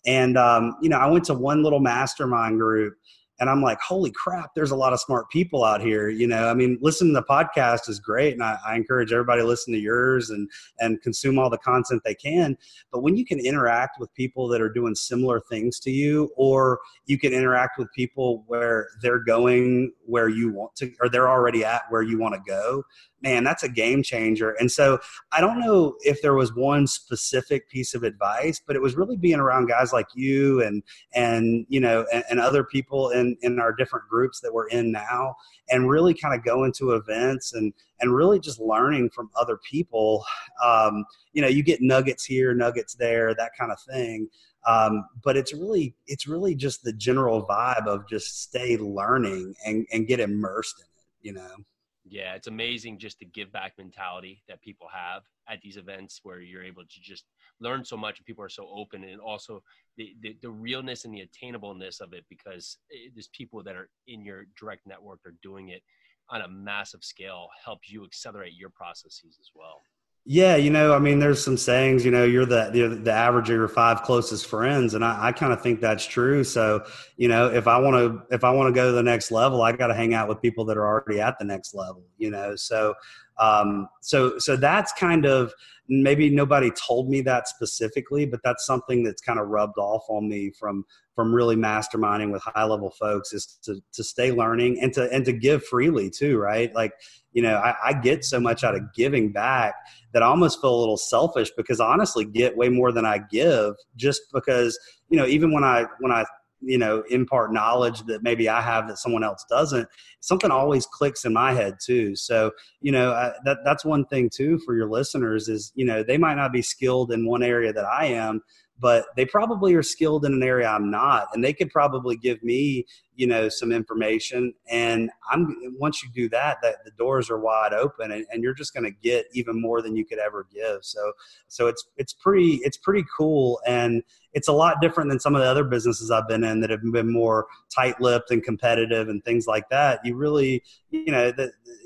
and 0.07 0.39
um, 0.39 0.75
you 0.81 0.89
know, 0.89 0.97
I 0.97 1.05
went 1.05 1.25
to 1.25 1.35
one 1.35 1.61
little 1.61 1.79
mastermind 1.79 2.59
group, 2.59 2.97
and 3.39 3.49
I'm 3.49 3.61
like, 3.61 3.79
holy 3.81 4.11
crap, 4.11 4.55
there's 4.55 4.71
a 4.71 4.75
lot 4.75 4.93
of 4.93 4.99
smart 4.99 5.29
people 5.29 5.63
out 5.63 5.81
here. 5.81 6.09
You 6.09 6.27
know, 6.27 6.47
I 6.47 6.53
mean, 6.53 6.77
listen 6.81 7.07
to 7.09 7.13
the 7.13 7.23
podcast 7.23 7.89
is 7.89 7.99
great, 7.99 8.33
and 8.33 8.43
I, 8.43 8.57
I, 8.65 8.75
encourage 8.75 9.11
everybody 9.11 9.41
to 9.41 9.47
listen 9.47 9.73
to 9.73 9.79
yours 9.79 10.29
and 10.29 10.49
and 10.79 11.01
consume 11.01 11.37
all 11.37 11.49
the 11.49 11.57
content 11.57 12.01
they 12.05 12.15
can. 12.15 12.57
But 12.91 13.01
when 13.01 13.15
you 13.15 13.25
can 13.25 13.39
interact 13.39 13.99
with 13.99 14.13
people 14.13 14.47
that 14.49 14.61
are 14.61 14.69
doing 14.69 14.95
similar 14.95 15.41
things 15.41 15.79
to 15.81 15.91
you, 15.91 16.31
or 16.37 16.79
you 17.05 17.17
can 17.17 17.33
interact 17.33 17.77
with 17.77 17.91
people 17.93 18.43
where 18.47 18.87
they're 19.01 19.23
going 19.23 19.91
where 20.05 20.29
you 20.29 20.51
want 20.51 20.75
to, 20.75 20.91
or 21.01 21.09
they're 21.09 21.29
already 21.29 21.65
at 21.65 21.83
where 21.89 22.03
you 22.03 22.17
want 22.17 22.35
to 22.35 22.41
go, 22.47 22.83
man, 23.25 23.43
that's 23.43 23.63
a 23.63 23.69
game 23.69 24.03
changer. 24.03 24.51
And 24.51 24.71
so 24.71 24.99
I 25.31 25.41
don't 25.41 25.59
know 25.59 25.95
if 26.01 26.21
there 26.21 26.35
was 26.35 26.53
one 26.53 26.85
specific 26.85 27.67
piece 27.69 27.95
of 27.95 28.03
advice, 28.03 28.61
but 28.65 28.75
it 28.75 28.83
was 28.83 28.95
really 28.95 29.17
being 29.17 29.39
around 29.39 29.67
guys 29.67 29.91
like 29.91 30.05
you 30.13 30.61
and 30.61 30.83
and 31.13 31.65
you 31.67 31.79
know 31.79 32.05
and, 32.13 32.23
and 32.29 32.39
other 32.39 32.63
people 32.63 33.09
in 33.09 33.35
in 33.41 33.59
our 33.59 33.73
different 33.73 34.07
groups 34.07 34.39
that 34.41 34.53
we're 34.53 34.67
in 34.67 34.91
now, 34.91 35.35
and 35.69 35.89
really 35.89 36.13
kind 36.13 36.35
of 36.35 36.45
going 36.45 36.71
to 36.73 36.91
events 36.91 37.53
and 37.53 37.73
and 37.99 38.13
really 38.13 38.39
just 38.39 38.59
learning 38.59 39.09
from 39.09 39.31
other 39.35 39.57
people. 39.69 40.23
Um, 40.63 41.03
you 41.33 41.41
know, 41.41 41.47
you 41.47 41.63
get 41.63 41.81
nuggets 41.81 42.23
here, 42.23 42.53
nuggets 42.53 42.93
there, 42.93 43.33
that 43.33 43.51
kind 43.59 43.71
of 43.71 43.79
thing. 43.81 44.29
Um, 44.67 45.05
but 45.23 45.35
it's 45.35 45.53
really 45.53 45.95
it's 46.05 46.27
really 46.27 46.53
just 46.53 46.83
the 46.83 46.93
general 46.93 47.45
vibe 47.47 47.87
of 47.87 48.07
just 48.07 48.43
stay 48.43 48.77
learning 48.77 49.55
and 49.65 49.87
and 49.91 50.07
get 50.07 50.19
immersed 50.19 50.75
in 50.79 50.85
it. 50.85 51.27
You 51.27 51.33
know. 51.33 51.65
Yeah, 52.07 52.35
it's 52.35 52.47
amazing 52.47 52.99
just 52.99 53.17
the 53.17 53.25
give 53.25 53.51
back 53.51 53.73
mentality 53.79 54.43
that 54.47 54.61
people 54.61 54.87
have 54.93 55.23
at 55.49 55.59
these 55.61 55.75
events 55.75 56.19
where 56.21 56.39
you're 56.39 56.63
able 56.63 56.83
to 56.83 57.01
just 57.01 57.25
learn 57.59 57.83
so 57.83 57.97
much 57.97 58.19
and 58.19 58.25
people 58.27 58.43
are 58.43 58.49
so 58.49 58.69
open 58.71 59.03
and 59.03 59.19
also 59.19 59.63
the, 59.97 60.15
the, 60.21 60.37
the 60.43 60.49
realness 60.49 61.05
and 61.05 61.13
the 61.13 61.27
attainableness 61.27 62.01
of 62.01 62.13
it 62.13 62.23
because 62.29 62.77
eh, 62.93 63.09
there's 63.15 63.29
people 63.29 63.63
that 63.63 63.75
are 63.75 63.89
in 64.07 64.23
your 64.23 64.45
direct 64.59 64.85
network 64.85 65.19
are 65.25 65.33
doing 65.41 65.69
it 65.69 65.81
on 66.29 66.41
a 66.41 66.47
massive 66.47 67.03
scale 67.03 67.47
helps 67.63 67.89
you 67.89 68.03
accelerate 68.03 68.53
your 68.53 68.69
processes 68.69 69.37
as 69.39 69.49
well. 69.55 69.81
Yeah, 70.27 70.55
you 70.55 70.71
know, 70.71 70.95
I 70.95 70.97
mean, 70.97 71.19
there's 71.19 71.43
some 71.43 71.55
sayings. 71.55 72.03
You 72.03 72.09
know, 72.09 72.23
you're 72.23 72.47
the 72.47 72.71
you're 72.73 72.89
the 72.89 73.11
average 73.11 73.47
of 73.51 73.55
your 73.57 73.67
five 73.67 74.01
closest 74.01 74.47
friends, 74.47 74.95
and 74.95 75.05
I, 75.05 75.27
I 75.27 75.31
kind 75.31 75.53
of 75.53 75.61
think 75.61 75.81
that's 75.81 76.03
true. 76.03 76.43
So, 76.43 76.83
you 77.15 77.27
know, 77.27 77.47
if 77.53 77.67
I 77.67 77.77
want 77.77 77.95
to 77.95 78.33
if 78.33 78.43
I 78.43 78.49
want 78.49 78.67
to 78.67 78.73
go 78.73 78.87
to 78.87 78.91
the 78.91 79.03
next 79.03 79.29
level, 79.29 79.61
I 79.61 79.71
got 79.73 79.87
to 79.87 79.93
hang 79.93 80.15
out 80.15 80.27
with 80.27 80.41
people 80.41 80.65
that 80.65 80.77
are 80.77 80.87
already 80.87 81.21
at 81.21 81.37
the 81.37 81.45
next 81.45 81.75
level. 81.75 82.03
You 82.17 82.31
know, 82.31 82.55
so 82.55 82.95
um, 83.39 83.87
so 84.01 84.37
so 84.39 84.55
that's 84.55 84.91
kind 84.93 85.25
of 85.25 85.53
maybe 85.87 86.29
nobody 86.29 86.71
told 86.71 87.09
me 87.09 87.21
that 87.21 87.47
specifically, 87.47 88.25
but 88.25 88.39
that's 88.43 88.65
something 88.65 89.03
that's 89.03 89.21
kind 89.21 89.39
of 89.39 89.47
rubbed 89.47 89.77
off 89.77 90.03
on 90.09 90.27
me 90.27 90.51
from 90.51 90.85
from 91.15 91.33
really 91.33 91.55
masterminding 91.55 92.31
with 92.31 92.41
high 92.41 92.65
level 92.65 92.89
folks 92.89 93.33
is 93.33 93.57
to 93.63 93.81
to 93.93 94.03
stay 94.03 94.31
learning 94.31 94.79
and 94.81 94.93
to 94.93 95.11
and 95.11 95.25
to 95.25 95.33
give 95.33 95.63
freely 95.63 96.09
too, 96.09 96.37
right? 96.37 96.73
Like 96.73 96.93
you 97.35 97.41
know, 97.41 97.57
I, 97.57 97.75
I, 97.87 97.93
get 97.93 98.23
so 98.23 98.39
much 98.39 98.63
out 98.63 98.75
of 98.75 98.93
giving 98.93 99.33
back 99.33 99.75
that 100.13 100.23
I 100.23 100.25
almost 100.25 100.61
feel 100.61 100.73
a 100.73 100.79
little 100.79 100.95
selfish 100.95 101.51
because 101.57 101.81
I 101.81 101.85
honestly 101.85 102.23
get 102.23 102.55
way 102.55 102.69
more 102.69 102.93
than 102.93 103.05
I 103.05 103.19
give 103.29 103.75
just 103.97 104.21
because, 104.33 104.79
you 105.09 105.17
know, 105.17 105.25
even 105.27 105.53
when 105.53 105.65
I, 105.65 105.85
when 105.99 106.13
I, 106.13 106.23
you 106.65 106.77
know, 106.77 107.03
impart 107.09 107.53
knowledge 107.53 108.01
that 108.03 108.23
maybe 108.23 108.49
I 108.49 108.61
have 108.61 108.87
that 108.87 108.97
someone 108.97 109.23
else 109.23 109.45
doesn't, 109.49 109.87
something 110.19 110.51
always 110.51 110.85
clicks 110.85 111.23
in 111.23 111.33
my 111.33 111.53
head 111.53 111.77
too. 111.83 112.15
So, 112.15 112.51
you 112.81 112.91
know, 112.91 113.11
I, 113.11 113.33
that, 113.45 113.59
that's 113.63 113.85
one 113.85 114.05
thing 114.05 114.29
too 114.29 114.59
for 114.65 114.75
your 114.75 114.89
listeners 114.89 115.47
is, 115.47 115.71
you 115.75 115.85
know, 115.85 116.03
they 116.03 116.17
might 116.17 116.35
not 116.35 116.51
be 116.51 116.61
skilled 116.61 117.11
in 117.11 117.25
one 117.25 117.43
area 117.43 117.71
that 117.71 117.85
I 117.85 118.07
am, 118.07 118.41
but 118.79 119.05
they 119.15 119.25
probably 119.25 119.73
are 119.73 119.83
skilled 119.83 120.25
in 120.25 120.33
an 120.33 120.43
area 120.43 120.67
I'm 120.67 120.91
not, 120.91 121.29
and 121.33 121.43
they 121.43 121.53
could 121.53 121.69
probably 121.69 122.17
give 122.17 122.43
me, 122.43 122.85
you 123.15 123.25
know, 123.25 123.47
some 123.47 123.71
information. 123.71 124.53
And 124.69 125.09
I'm 125.31 125.55
once 125.79 126.03
you 126.03 126.09
do 126.13 126.27
that, 126.29 126.57
that 126.61 126.83
the 126.83 126.91
doors 126.91 127.29
are 127.29 127.39
wide 127.39 127.73
open, 127.73 128.11
and, 128.11 128.25
and 128.31 128.43
you're 128.43 128.53
just 128.53 128.73
going 128.73 128.83
to 128.83 128.91
get 128.91 129.27
even 129.33 129.61
more 129.61 129.81
than 129.81 129.95
you 129.95 130.05
could 130.05 130.19
ever 130.19 130.45
give. 130.53 130.83
So, 130.83 131.13
so 131.47 131.67
it's 131.67 131.87
it's 131.97 132.13
pretty 132.13 132.55
it's 132.63 132.77
pretty 132.77 133.05
cool, 133.17 133.61
and 133.65 134.03
it's 134.33 134.49
a 134.49 134.53
lot 134.53 134.81
different 134.81 135.09
than 135.09 135.19
some 135.19 135.35
of 135.35 135.41
the 135.41 135.47
other 135.47 135.63
businesses 135.63 136.11
I've 136.11 136.27
been 136.27 136.43
in 136.43 136.59
that 136.59 136.69
have 136.69 136.81
been 136.83 137.11
more 137.11 137.47
tight-lipped 137.73 138.31
and 138.31 138.43
competitive 138.43 139.07
and 139.07 139.23
things 139.23 139.47
like 139.47 139.69
that. 139.69 140.01
You 140.03 140.17
really, 140.17 140.61
you 140.91 141.11
know, 141.11 141.31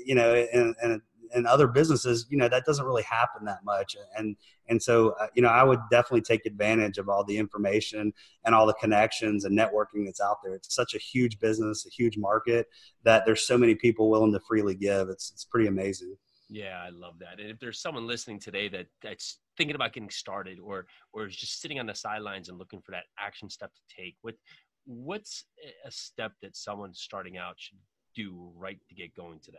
you 0.04 0.16
know, 0.16 0.34
and, 0.34 0.74
and 0.82 1.00
in 1.34 1.46
other 1.46 1.66
businesses, 1.66 2.26
you 2.28 2.36
know, 2.36 2.48
that 2.48 2.64
doesn't 2.64 2.84
really 2.84 3.02
happen 3.02 3.44
that 3.44 3.64
much. 3.64 3.96
And 4.16 4.36
and 4.68 4.82
so, 4.82 5.10
uh, 5.20 5.26
you 5.34 5.42
know, 5.42 5.48
I 5.48 5.64
would 5.64 5.80
definitely 5.90 6.22
take 6.22 6.46
advantage 6.46 6.98
of 6.98 7.08
all 7.08 7.24
the 7.24 7.36
information 7.36 8.12
and 8.44 8.54
all 8.54 8.66
the 8.66 8.74
connections 8.74 9.44
and 9.44 9.58
networking 9.58 10.04
that's 10.04 10.20
out 10.20 10.38
there. 10.44 10.54
It's 10.54 10.74
such 10.74 10.94
a 10.94 10.98
huge 10.98 11.38
business, 11.40 11.86
a 11.86 11.90
huge 11.90 12.16
market 12.16 12.68
that 13.04 13.24
there's 13.26 13.46
so 13.46 13.58
many 13.58 13.74
people 13.74 14.10
willing 14.10 14.32
to 14.32 14.40
freely 14.40 14.74
give. 14.74 15.08
It's 15.08 15.30
it's 15.32 15.44
pretty 15.44 15.68
amazing. 15.68 16.16
Yeah, 16.48 16.82
I 16.84 16.90
love 16.90 17.14
that. 17.20 17.38
And 17.38 17.48
if 17.48 17.60
there's 17.60 17.80
someone 17.80 18.08
listening 18.08 18.40
today 18.40 18.68
that 18.68 18.86
that's 19.02 19.38
thinking 19.56 19.76
about 19.76 19.92
getting 19.92 20.10
started 20.10 20.58
or 20.58 20.86
or 21.12 21.26
is 21.26 21.36
just 21.36 21.60
sitting 21.60 21.78
on 21.78 21.86
the 21.86 21.94
sidelines 21.94 22.48
and 22.48 22.58
looking 22.58 22.80
for 22.80 22.90
that 22.92 23.04
action 23.18 23.48
step 23.48 23.70
to 23.72 23.96
take, 23.96 24.16
what 24.22 24.34
what's 24.84 25.44
a 25.84 25.90
step 25.90 26.32
that 26.42 26.56
someone 26.56 26.92
starting 26.92 27.38
out 27.38 27.54
should 27.56 27.78
do 28.16 28.50
right 28.56 28.78
to 28.88 28.94
get 28.94 29.14
going 29.14 29.38
today? 29.38 29.58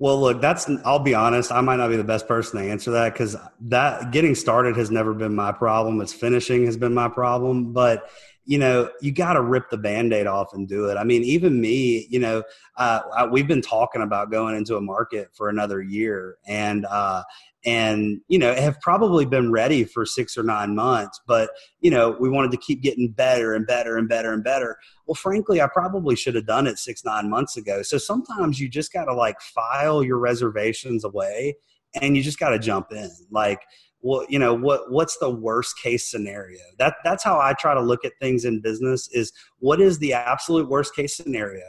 Well, 0.00 0.18
look, 0.18 0.40
that's 0.40 0.68
I'll 0.82 0.98
be 0.98 1.14
honest, 1.14 1.52
I 1.52 1.60
might 1.60 1.76
not 1.76 1.90
be 1.90 1.96
the 1.96 2.02
best 2.04 2.26
person 2.26 2.58
to 2.58 2.70
answer 2.70 2.92
that 2.92 3.14
cuz 3.14 3.36
that 3.60 4.10
getting 4.10 4.34
started 4.34 4.76
has 4.78 4.90
never 4.90 5.12
been 5.12 5.34
my 5.34 5.52
problem. 5.52 6.00
It's 6.00 6.14
finishing 6.14 6.64
has 6.64 6.78
been 6.78 6.94
my 6.94 7.08
problem, 7.08 7.74
but 7.74 8.08
you 8.44 8.58
know, 8.58 8.90
you 9.00 9.12
got 9.12 9.34
to 9.34 9.42
rip 9.42 9.70
the 9.70 9.76
band-aid 9.76 10.26
off 10.26 10.54
and 10.54 10.66
do 10.66 10.86
it. 10.88 10.96
I 10.96 11.04
mean, 11.04 11.22
even 11.22 11.60
me, 11.60 12.06
you 12.10 12.18
know, 12.18 12.42
uh, 12.76 13.00
I, 13.16 13.26
we've 13.26 13.46
been 13.46 13.62
talking 13.62 14.02
about 14.02 14.30
going 14.30 14.56
into 14.56 14.76
a 14.76 14.80
market 14.80 15.28
for 15.34 15.48
another 15.48 15.82
year 15.82 16.36
and 16.46 16.86
uh, 16.86 17.22
and 17.64 18.20
you 18.28 18.38
know 18.38 18.54
have 18.54 18.80
probably 18.80 19.26
been 19.26 19.52
ready 19.52 19.84
for 19.84 20.06
six 20.06 20.38
or 20.38 20.42
nine 20.42 20.74
months 20.74 21.20
but 21.26 21.50
you 21.80 21.90
know 21.90 22.16
we 22.18 22.30
wanted 22.30 22.50
to 22.50 22.56
keep 22.56 22.82
getting 22.82 23.10
better 23.10 23.54
and 23.54 23.66
better 23.66 23.98
and 23.98 24.08
better 24.08 24.32
and 24.32 24.42
better. 24.42 24.78
Well 25.06 25.14
frankly 25.14 25.60
i 25.60 25.66
probably 25.66 26.16
should 26.16 26.34
have 26.36 26.46
done 26.46 26.66
it 26.66 26.78
six 26.78 27.04
nine 27.04 27.28
months 27.28 27.56
ago. 27.56 27.82
So 27.82 27.98
sometimes 27.98 28.58
you 28.58 28.68
just 28.68 28.92
got 28.92 29.04
to 29.04 29.14
like 29.14 29.40
file 29.40 30.02
your 30.02 30.18
reservations 30.18 31.04
away 31.04 31.56
and 32.00 32.16
you 32.16 32.22
just 32.22 32.38
got 32.38 32.50
to 32.50 32.58
jump 32.58 32.92
in. 32.92 33.10
Like 33.30 33.60
well 34.02 34.24
you 34.28 34.38
know 34.38 34.54
what 34.54 34.90
what's 34.90 35.18
the 35.18 35.30
worst 35.30 35.78
case 35.78 36.10
scenario? 36.10 36.60
That 36.78 36.94
that's 37.04 37.24
how 37.24 37.38
i 37.40 37.52
try 37.54 37.74
to 37.74 37.80
look 37.80 38.04
at 38.04 38.12
things 38.20 38.44
in 38.44 38.60
business 38.60 39.08
is 39.12 39.32
what 39.58 39.80
is 39.80 39.98
the 39.98 40.12
absolute 40.14 40.68
worst 40.68 40.94
case 40.94 41.16
scenario? 41.16 41.64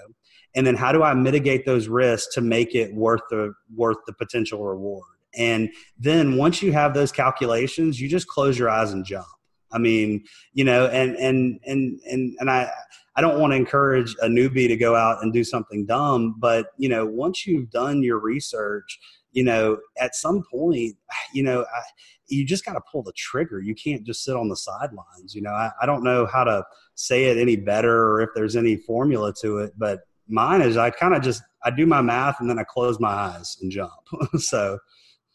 And 0.55 0.67
then 0.67 0.75
how 0.75 0.91
do 0.91 1.03
i 1.03 1.13
mitigate 1.13 1.65
those 1.65 1.87
risks 1.87 2.33
to 2.35 2.41
make 2.41 2.75
it 2.75 2.93
worth 2.93 3.21
the 3.29 3.53
worth 3.75 3.97
the 4.05 4.13
potential 4.13 4.63
reward? 4.63 5.05
And 5.35 5.69
then 5.97 6.37
once 6.37 6.61
you 6.61 6.73
have 6.73 6.93
those 6.93 7.11
calculations, 7.11 8.01
you 8.01 8.09
just 8.09 8.27
close 8.27 8.59
your 8.59 8.69
eyes 8.69 8.91
and 8.91 9.05
jump. 9.05 9.27
I 9.71 9.77
mean, 9.77 10.25
you 10.53 10.63
know, 10.63 10.87
and 10.87 11.15
and 11.15 11.59
and 11.65 11.99
and 12.05 12.35
and 12.39 12.49
I 12.49 12.69
I 13.15 13.21
don't 13.21 13.39
want 13.39 13.51
to 13.51 13.57
encourage 13.57 14.15
a 14.21 14.27
newbie 14.27 14.67
to 14.67 14.77
go 14.77 14.95
out 14.95 15.21
and 15.21 15.33
do 15.33 15.43
something 15.43 15.85
dumb, 15.85 16.35
but 16.37 16.67
you 16.77 16.89
know, 16.89 17.05
once 17.05 17.45
you've 17.45 17.69
done 17.69 18.03
your 18.03 18.19
research, 18.19 18.99
you 19.31 19.43
know, 19.43 19.77
at 19.99 20.15
some 20.15 20.43
point, 20.51 20.95
you 21.33 21.43
know, 21.43 21.61
I, 21.61 21.81
you 22.27 22.45
just 22.45 22.65
got 22.65 22.73
to 22.73 22.81
pull 22.89 23.03
the 23.03 23.11
trigger. 23.13 23.59
You 23.59 23.75
can't 23.75 24.05
just 24.05 24.23
sit 24.23 24.35
on 24.35 24.47
the 24.47 24.55
sidelines. 24.55 25.35
You 25.35 25.41
know, 25.41 25.51
I, 25.51 25.71
I 25.81 25.85
don't 25.85 26.03
know 26.03 26.25
how 26.25 26.43
to 26.43 26.63
say 26.95 27.25
it 27.25 27.37
any 27.37 27.55
better 27.55 28.11
or 28.11 28.21
if 28.21 28.29
there's 28.35 28.55
any 28.55 28.77
formula 28.77 29.33
to 29.41 29.59
it, 29.59 29.73
but 29.77 30.01
mine 30.27 30.61
is 30.61 30.77
I 30.77 30.89
kind 30.89 31.13
of 31.13 31.21
just 31.21 31.43
I 31.63 31.71
do 31.71 31.85
my 31.85 32.01
math 32.01 32.39
and 32.39 32.49
then 32.49 32.57
I 32.57 32.63
close 32.63 32.99
my 32.99 33.09
eyes 33.09 33.57
and 33.61 33.71
jump. 33.71 33.91
so 34.37 34.79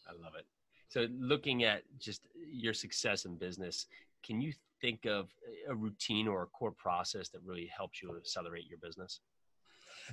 I 0.07 0.11
love 0.23 0.33
it. 0.37 0.45
so, 0.89 1.07
looking 1.19 1.63
at 1.63 1.83
just 1.99 2.21
your 2.51 2.73
success 2.73 3.25
in 3.25 3.35
business, 3.35 3.85
can 4.23 4.41
you 4.41 4.53
think 4.81 5.05
of 5.05 5.29
a 5.67 5.75
routine 5.75 6.27
or 6.27 6.43
a 6.43 6.47
core 6.47 6.71
process 6.71 7.29
that 7.29 7.41
really 7.45 7.67
helps 7.67 8.01
you 8.01 8.15
accelerate 8.17 8.65
your 8.67 8.79
business? 8.79 9.19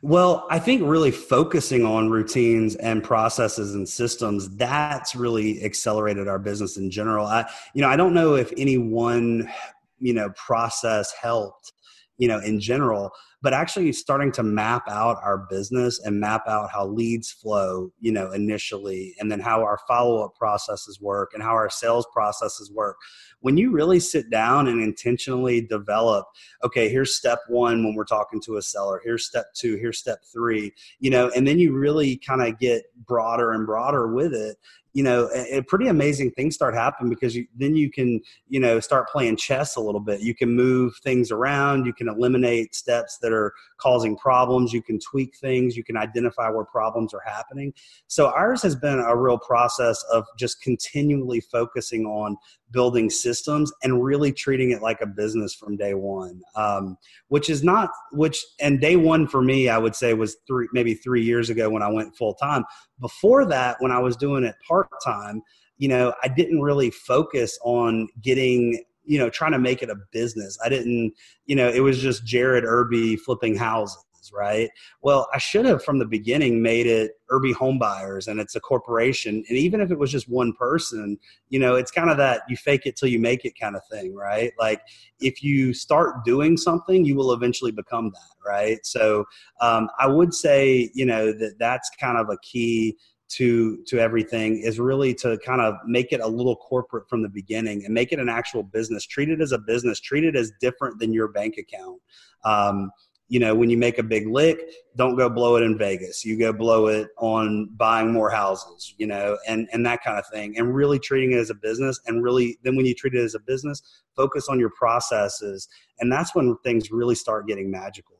Well, 0.02 0.46
I 0.50 0.58
think 0.58 0.82
really 0.84 1.10
focusing 1.10 1.84
on 1.84 2.10
routines 2.10 2.76
and 2.76 3.02
processes 3.02 3.74
and 3.74 3.88
systems 3.88 4.54
that's 4.56 5.14
really 5.14 5.64
accelerated 5.64 6.28
our 6.28 6.38
business 6.38 6.76
in 6.76 6.90
general. 6.90 7.26
I 7.26 7.48
you 7.74 7.82
know, 7.82 7.88
I 7.88 7.96
don't 7.96 8.14
know 8.14 8.34
if 8.34 8.52
any 8.56 8.78
one, 8.78 9.50
you 9.98 10.12
know, 10.12 10.30
process 10.30 11.12
helped, 11.12 11.72
you 12.18 12.28
know, 12.28 12.38
in 12.40 12.60
general, 12.60 13.12
but 13.44 13.52
actually 13.52 13.92
starting 13.92 14.32
to 14.32 14.42
map 14.42 14.88
out 14.88 15.18
our 15.22 15.36
business 15.36 16.00
and 16.00 16.18
map 16.18 16.48
out 16.48 16.70
how 16.72 16.86
leads 16.86 17.30
flow, 17.30 17.92
you 18.00 18.10
know, 18.10 18.32
initially, 18.32 19.14
and 19.20 19.30
then 19.30 19.38
how 19.38 19.60
our 19.60 19.78
follow 19.86 20.24
up 20.24 20.34
processes 20.34 20.98
work 20.98 21.32
and 21.34 21.42
how 21.42 21.50
our 21.50 21.68
sales 21.68 22.06
processes 22.10 22.72
work. 22.72 22.96
When 23.40 23.58
you 23.58 23.70
really 23.70 24.00
sit 24.00 24.30
down 24.30 24.66
and 24.66 24.82
intentionally 24.82 25.60
develop, 25.60 26.24
okay, 26.64 26.88
here's 26.88 27.14
step 27.14 27.40
one 27.46 27.84
when 27.84 27.94
we're 27.94 28.04
talking 28.04 28.40
to 28.46 28.56
a 28.56 28.62
seller, 28.62 29.02
here's 29.04 29.26
step 29.26 29.52
two, 29.52 29.76
here's 29.76 29.98
step 29.98 30.20
three, 30.24 30.72
you 30.98 31.10
know, 31.10 31.30
and 31.36 31.46
then 31.46 31.58
you 31.58 31.74
really 31.74 32.16
kind 32.16 32.40
of 32.40 32.58
get 32.58 32.84
broader 33.04 33.52
and 33.52 33.66
broader 33.66 34.10
with 34.10 34.32
it, 34.32 34.56
you 34.94 35.02
know, 35.02 35.28
a, 35.34 35.60
pretty 35.62 35.88
amazing 35.88 36.30
things 36.30 36.54
start 36.54 36.72
happening 36.72 37.10
because 37.10 37.34
you, 37.34 37.46
then 37.56 37.74
you 37.74 37.90
can, 37.90 38.20
you 38.48 38.60
know, 38.60 38.78
start 38.78 39.08
playing 39.08 39.36
chess 39.36 39.74
a 39.74 39.80
little 39.80 40.00
bit. 40.00 40.20
You 40.20 40.36
can 40.36 40.54
move 40.54 40.94
things 41.02 41.32
around. 41.32 41.84
You 41.84 41.92
can 41.92 42.08
eliminate 42.08 42.76
steps 42.76 43.18
that 43.18 43.32
are 43.34 43.52
causing 43.78 44.16
problems. 44.16 44.72
You 44.72 44.82
can 44.82 44.98
tweak 44.98 45.36
things. 45.36 45.76
You 45.76 45.84
can 45.84 45.96
identify 45.96 46.48
where 46.50 46.64
problems 46.64 47.12
are 47.12 47.22
happening. 47.26 47.74
So 48.06 48.28
ours 48.28 48.62
has 48.62 48.74
been 48.74 48.98
a 48.98 49.16
real 49.16 49.38
process 49.38 50.02
of 50.12 50.24
just 50.38 50.62
continually 50.62 51.40
focusing 51.40 52.06
on 52.06 52.36
building 52.74 53.08
systems 53.08 53.72
and 53.82 54.04
really 54.04 54.32
treating 54.32 54.72
it 54.72 54.82
like 54.82 55.00
a 55.00 55.06
business 55.06 55.54
from 55.54 55.76
day 55.76 55.94
one 55.94 56.42
um, 56.56 56.98
which 57.28 57.48
is 57.48 57.62
not 57.62 57.88
which 58.12 58.44
and 58.60 58.80
day 58.80 58.96
one 58.96 59.26
for 59.26 59.40
me 59.40 59.68
i 59.68 59.78
would 59.78 59.94
say 59.94 60.12
was 60.12 60.36
three 60.46 60.68
maybe 60.72 60.92
three 60.92 61.22
years 61.22 61.48
ago 61.48 61.70
when 61.70 61.82
i 61.82 61.88
went 61.88 62.14
full 62.16 62.34
time 62.34 62.64
before 63.00 63.46
that 63.46 63.76
when 63.78 63.92
i 63.92 63.98
was 63.98 64.16
doing 64.16 64.44
it 64.44 64.56
part 64.66 64.88
time 65.04 65.40
you 65.78 65.88
know 65.88 66.12
i 66.22 66.28
didn't 66.28 66.60
really 66.60 66.90
focus 66.90 67.58
on 67.62 68.08
getting 68.20 68.82
you 69.04 69.18
know 69.18 69.30
trying 69.30 69.52
to 69.52 69.58
make 69.58 69.82
it 69.82 69.90
a 69.90 69.96
business 70.12 70.58
i 70.64 70.68
didn't 70.68 71.12
you 71.46 71.56
know 71.56 71.68
it 71.68 71.80
was 71.80 72.00
just 72.00 72.24
jared 72.24 72.64
irby 72.64 73.16
flipping 73.16 73.56
houses 73.56 74.04
right? 74.32 74.70
Well, 75.02 75.28
I 75.32 75.38
should 75.38 75.66
have 75.66 75.84
from 75.84 75.98
the 75.98 76.04
beginning 76.04 76.62
made 76.62 76.86
it 76.86 77.12
Irby 77.30 77.52
Home 77.52 77.78
Buyers 77.78 78.28
and 78.28 78.40
it's 78.40 78.54
a 78.54 78.60
corporation. 78.60 79.44
And 79.48 79.58
even 79.58 79.80
if 79.80 79.90
it 79.90 79.98
was 79.98 80.10
just 80.10 80.28
one 80.28 80.52
person, 80.52 81.18
you 81.48 81.58
know, 81.58 81.74
it's 81.74 81.90
kind 81.90 82.10
of 82.10 82.16
that 82.18 82.42
you 82.48 82.56
fake 82.56 82.82
it 82.86 82.96
till 82.96 83.08
you 83.08 83.18
make 83.18 83.44
it 83.44 83.58
kind 83.58 83.76
of 83.76 83.82
thing, 83.90 84.14
right? 84.14 84.52
Like 84.58 84.80
if 85.20 85.42
you 85.42 85.74
start 85.74 86.24
doing 86.24 86.56
something, 86.56 87.04
you 87.04 87.16
will 87.16 87.32
eventually 87.32 87.72
become 87.72 88.10
that, 88.10 88.48
right? 88.50 88.78
So 88.84 89.24
um, 89.60 89.88
I 89.98 90.06
would 90.06 90.34
say, 90.34 90.90
you 90.94 91.06
know, 91.06 91.32
that 91.32 91.58
that's 91.58 91.90
kind 92.00 92.18
of 92.18 92.28
a 92.30 92.38
key 92.42 92.96
to 93.36 93.82
to 93.86 93.98
everything 93.98 94.58
is 94.58 94.78
really 94.78 95.14
to 95.14 95.38
kind 95.38 95.60
of 95.60 95.74
make 95.86 96.12
it 96.12 96.20
a 96.20 96.26
little 96.26 96.56
corporate 96.56 97.08
from 97.08 97.22
the 97.22 97.28
beginning 97.28 97.84
and 97.84 97.94
make 97.94 98.12
it 98.12 98.18
an 98.18 98.28
actual 98.28 98.62
business 98.62 99.06
treat 99.06 99.28
it 99.28 99.40
as 99.40 99.52
a 99.52 99.58
business 99.58 100.00
treat 100.00 100.24
it 100.24 100.36
as 100.36 100.52
different 100.60 100.98
than 100.98 101.12
your 101.12 101.28
bank 101.28 101.56
account 101.56 102.00
um, 102.44 102.90
you 103.28 103.40
know, 103.40 103.54
when 103.54 103.70
you 103.70 103.78
make 103.78 103.98
a 103.98 104.02
big 104.02 104.28
lick, 104.28 104.60
don't 104.96 105.16
go 105.16 105.30
blow 105.30 105.56
it 105.56 105.62
in 105.62 105.78
Vegas. 105.78 106.24
You 106.24 106.38
go 106.38 106.52
blow 106.52 106.88
it 106.88 107.08
on 107.18 107.70
buying 107.76 108.12
more 108.12 108.30
houses, 108.30 108.94
you 108.98 109.06
know, 109.06 109.38
and, 109.48 109.66
and 109.72 109.84
that 109.86 110.02
kind 110.04 110.18
of 110.18 110.26
thing. 110.28 110.58
And 110.58 110.74
really 110.74 110.98
treating 110.98 111.32
it 111.32 111.38
as 111.38 111.50
a 111.50 111.54
business. 111.54 111.98
And 112.06 112.22
really, 112.22 112.58
then 112.62 112.76
when 112.76 112.84
you 112.84 112.94
treat 112.94 113.14
it 113.14 113.24
as 113.24 113.34
a 113.34 113.40
business, 113.40 113.82
focus 114.14 114.48
on 114.48 114.60
your 114.60 114.70
processes. 114.70 115.68
And 116.00 116.12
that's 116.12 116.34
when 116.34 116.56
things 116.64 116.90
really 116.90 117.14
start 117.14 117.48
getting 117.48 117.70
magical. 117.70 118.18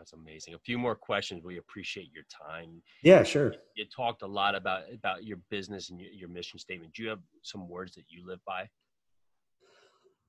That's 0.00 0.14
amazing. 0.14 0.54
A 0.54 0.58
few 0.58 0.78
more 0.78 0.94
questions. 0.94 1.44
We 1.44 1.58
appreciate 1.58 2.08
your 2.10 2.24
time. 2.24 2.80
Yeah, 3.02 3.22
sure. 3.22 3.52
You, 3.52 3.58
you 3.74 3.84
talked 3.94 4.22
a 4.22 4.26
lot 4.26 4.54
about 4.54 4.84
about 4.94 5.24
your 5.24 5.36
business 5.50 5.90
and 5.90 6.00
your, 6.00 6.10
your 6.10 6.28
mission 6.30 6.58
statement. 6.58 6.94
Do 6.94 7.02
you 7.02 7.10
have 7.10 7.18
some 7.42 7.68
words 7.68 7.96
that 7.96 8.04
you 8.08 8.26
live 8.26 8.38
by? 8.46 8.66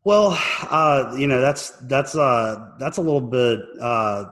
Well, 0.04 0.38
uh, 0.70 1.16
you 1.18 1.26
know 1.26 1.40
that's 1.40 1.70
that's 1.84 2.18
uh, 2.18 2.72
that's 2.80 2.98
a 2.98 3.02
little 3.02 3.22
bit 3.22 3.62
uh, 3.80 4.26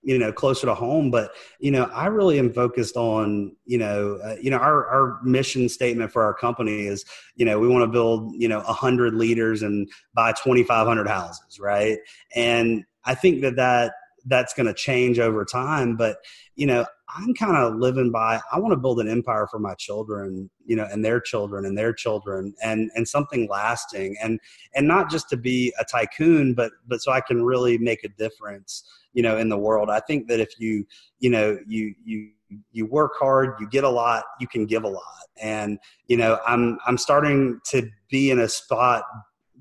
you 0.00 0.18
know 0.18 0.32
closer 0.32 0.66
to 0.66 0.74
home, 0.74 1.10
but 1.10 1.32
you 1.60 1.72
know 1.72 1.90
I 1.92 2.06
really 2.06 2.38
am 2.38 2.50
focused 2.50 2.96
on 2.96 3.54
you 3.66 3.76
know 3.76 4.18
uh, 4.24 4.36
you 4.40 4.48
know 4.48 4.56
our 4.56 4.86
our 4.86 5.22
mission 5.22 5.68
statement 5.68 6.10
for 6.10 6.22
our 6.22 6.32
company 6.32 6.86
is 6.86 7.04
you 7.34 7.44
know 7.44 7.58
we 7.58 7.68
want 7.68 7.82
to 7.82 7.88
build 7.88 8.32
you 8.34 8.48
know 8.48 8.60
hundred 8.60 9.12
leaders 9.12 9.60
and 9.60 9.90
buy 10.14 10.32
twenty 10.32 10.62
five 10.62 10.86
hundred 10.86 11.06
houses, 11.06 11.60
right? 11.60 11.98
And 12.34 12.82
I 13.04 13.14
think 13.14 13.42
that 13.42 13.56
that 13.56 13.92
that's 14.26 14.54
going 14.54 14.66
to 14.66 14.74
change 14.74 15.18
over 15.18 15.44
time, 15.44 15.96
but 15.96 16.18
you 16.54 16.66
know 16.66 16.84
I'm 17.08 17.34
kind 17.34 17.56
of 17.56 17.76
living 17.76 18.10
by 18.10 18.40
I 18.52 18.58
want 18.58 18.72
to 18.72 18.76
build 18.76 19.00
an 19.00 19.08
empire 19.08 19.46
for 19.46 19.58
my 19.58 19.74
children, 19.74 20.50
you 20.64 20.74
know, 20.74 20.86
and 20.90 21.04
their 21.04 21.20
children 21.20 21.64
and 21.64 21.78
their 21.78 21.92
children 21.92 22.54
and 22.62 22.90
and 22.94 23.06
something 23.06 23.48
lasting 23.48 24.16
and 24.22 24.40
and 24.74 24.88
not 24.88 25.10
just 25.10 25.28
to 25.30 25.36
be 25.36 25.72
a 25.78 25.84
tycoon 25.84 26.54
but 26.54 26.72
but 26.88 27.00
so 27.00 27.12
I 27.12 27.20
can 27.20 27.44
really 27.44 27.78
make 27.78 28.02
a 28.04 28.08
difference, 28.08 28.82
you 29.12 29.22
know, 29.22 29.36
in 29.36 29.48
the 29.48 29.58
world. 29.58 29.88
I 29.88 30.00
think 30.00 30.26
that 30.28 30.40
if 30.40 30.58
you, 30.58 30.84
you 31.20 31.30
know, 31.30 31.58
you 31.66 31.94
you 32.04 32.30
you 32.72 32.86
work 32.86 33.12
hard, 33.18 33.54
you 33.60 33.68
get 33.68 33.84
a 33.84 33.88
lot, 33.88 34.24
you 34.40 34.48
can 34.48 34.66
give 34.66 34.84
a 34.84 34.88
lot. 34.88 35.02
And 35.40 35.78
you 36.08 36.16
know, 36.16 36.40
I'm 36.46 36.78
I'm 36.86 36.98
starting 36.98 37.60
to 37.66 37.88
be 38.10 38.30
in 38.30 38.40
a 38.40 38.48
spot 38.48 39.04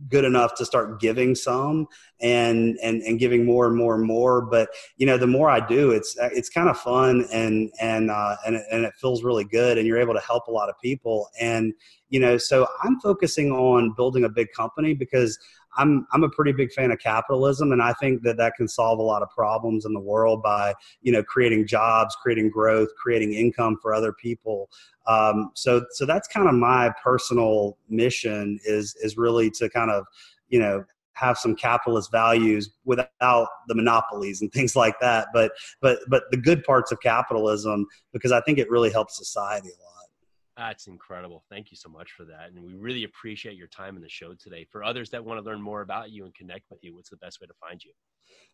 good 0.09 0.25
enough 0.25 0.55
to 0.55 0.65
start 0.65 0.99
giving 0.99 1.35
some 1.35 1.87
and 2.21 2.77
and 2.81 3.01
and 3.01 3.19
giving 3.19 3.45
more 3.45 3.67
and 3.67 3.75
more 3.75 3.95
and 3.95 4.05
more. 4.05 4.41
But 4.41 4.69
you 4.97 5.05
know 5.05 5.17
the 5.17 5.27
more 5.27 5.49
i 5.49 5.65
do 5.65 5.91
it's 5.91 6.15
it's 6.19 6.49
kind 6.49 6.69
of 6.69 6.77
fun 6.77 7.25
and 7.31 7.71
and 7.81 8.11
uh, 8.11 8.35
and 8.45 8.55
and 8.71 8.85
it 8.85 8.93
feels 8.99 9.23
really 9.23 9.45
good 9.45 9.77
and 9.77 9.87
you're 9.87 9.99
able 9.99 10.13
to 10.13 10.19
help 10.21 10.47
a 10.47 10.51
lot 10.51 10.69
of 10.69 10.75
people. 10.81 11.29
And 11.39 11.73
you 12.15 12.21
know 12.21 12.37
so 12.37 12.67
i'm 12.83 12.99
focusing 13.01 13.51
on 13.51 13.93
building 13.99 14.23
a 14.23 14.29
big 14.29 14.47
company 14.61 14.93
because 14.93 15.37
I'm 15.77 16.07
I'm 16.13 16.23
a 16.23 16.29
pretty 16.29 16.51
big 16.53 16.71
fan 16.71 16.91
of 16.91 16.99
capitalism, 16.99 17.71
and 17.71 17.81
I 17.81 17.93
think 17.93 18.23
that 18.23 18.37
that 18.37 18.53
can 18.55 18.67
solve 18.67 18.99
a 18.99 19.03
lot 19.03 19.21
of 19.21 19.29
problems 19.29 19.85
in 19.85 19.93
the 19.93 19.99
world 19.99 20.41
by 20.41 20.73
you 21.01 21.11
know 21.11 21.23
creating 21.23 21.67
jobs, 21.67 22.15
creating 22.21 22.49
growth, 22.49 22.89
creating 22.95 23.33
income 23.33 23.77
for 23.81 23.93
other 23.93 24.13
people. 24.13 24.69
Um, 25.07 25.51
so 25.53 25.85
so 25.91 26.05
that's 26.05 26.27
kind 26.27 26.47
of 26.47 26.55
my 26.55 26.93
personal 27.03 27.77
mission 27.89 28.59
is 28.65 28.95
is 29.01 29.17
really 29.17 29.51
to 29.51 29.69
kind 29.69 29.91
of 29.91 30.05
you 30.49 30.59
know 30.59 30.85
have 31.13 31.37
some 31.37 31.55
capitalist 31.55 32.11
values 32.11 32.71
without 32.83 33.47
the 33.67 33.75
monopolies 33.75 34.41
and 34.41 34.51
things 34.53 34.75
like 34.75 34.99
that 34.99 35.27
but 35.33 35.53
but 35.81 35.99
but 36.09 36.23
the 36.31 36.37
good 36.37 36.61
parts 36.65 36.91
of 36.91 36.99
capitalism 36.99 37.85
because 38.11 38.33
i 38.33 38.41
think 38.41 38.57
it 38.57 38.69
really 38.69 38.91
helps 38.91 39.17
society 39.17 39.69
a 39.69 39.83
lot 39.83 39.94
that's 40.57 40.87
incredible. 40.87 41.43
Thank 41.49 41.71
you 41.71 41.77
so 41.77 41.89
much 41.89 42.11
for 42.11 42.25
that. 42.25 42.49
And 42.51 42.63
we 42.63 42.75
really 42.75 43.03
appreciate 43.03 43.55
your 43.55 43.67
time 43.67 43.95
in 43.95 44.01
the 44.01 44.09
show 44.09 44.33
today. 44.33 44.65
For 44.71 44.83
others 44.83 45.09
that 45.09 45.23
want 45.23 45.39
to 45.39 45.45
learn 45.45 45.61
more 45.61 45.81
about 45.81 46.11
you 46.11 46.25
and 46.25 46.33
connect 46.33 46.69
with 46.69 46.79
you, 46.83 46.95
what's 46.95 47.09
the 47.09 47.17
best 47.17 47.41
way 47.41 47.47
to 47.47 47.53
find 47.59 47.83
you? 47.83 47.91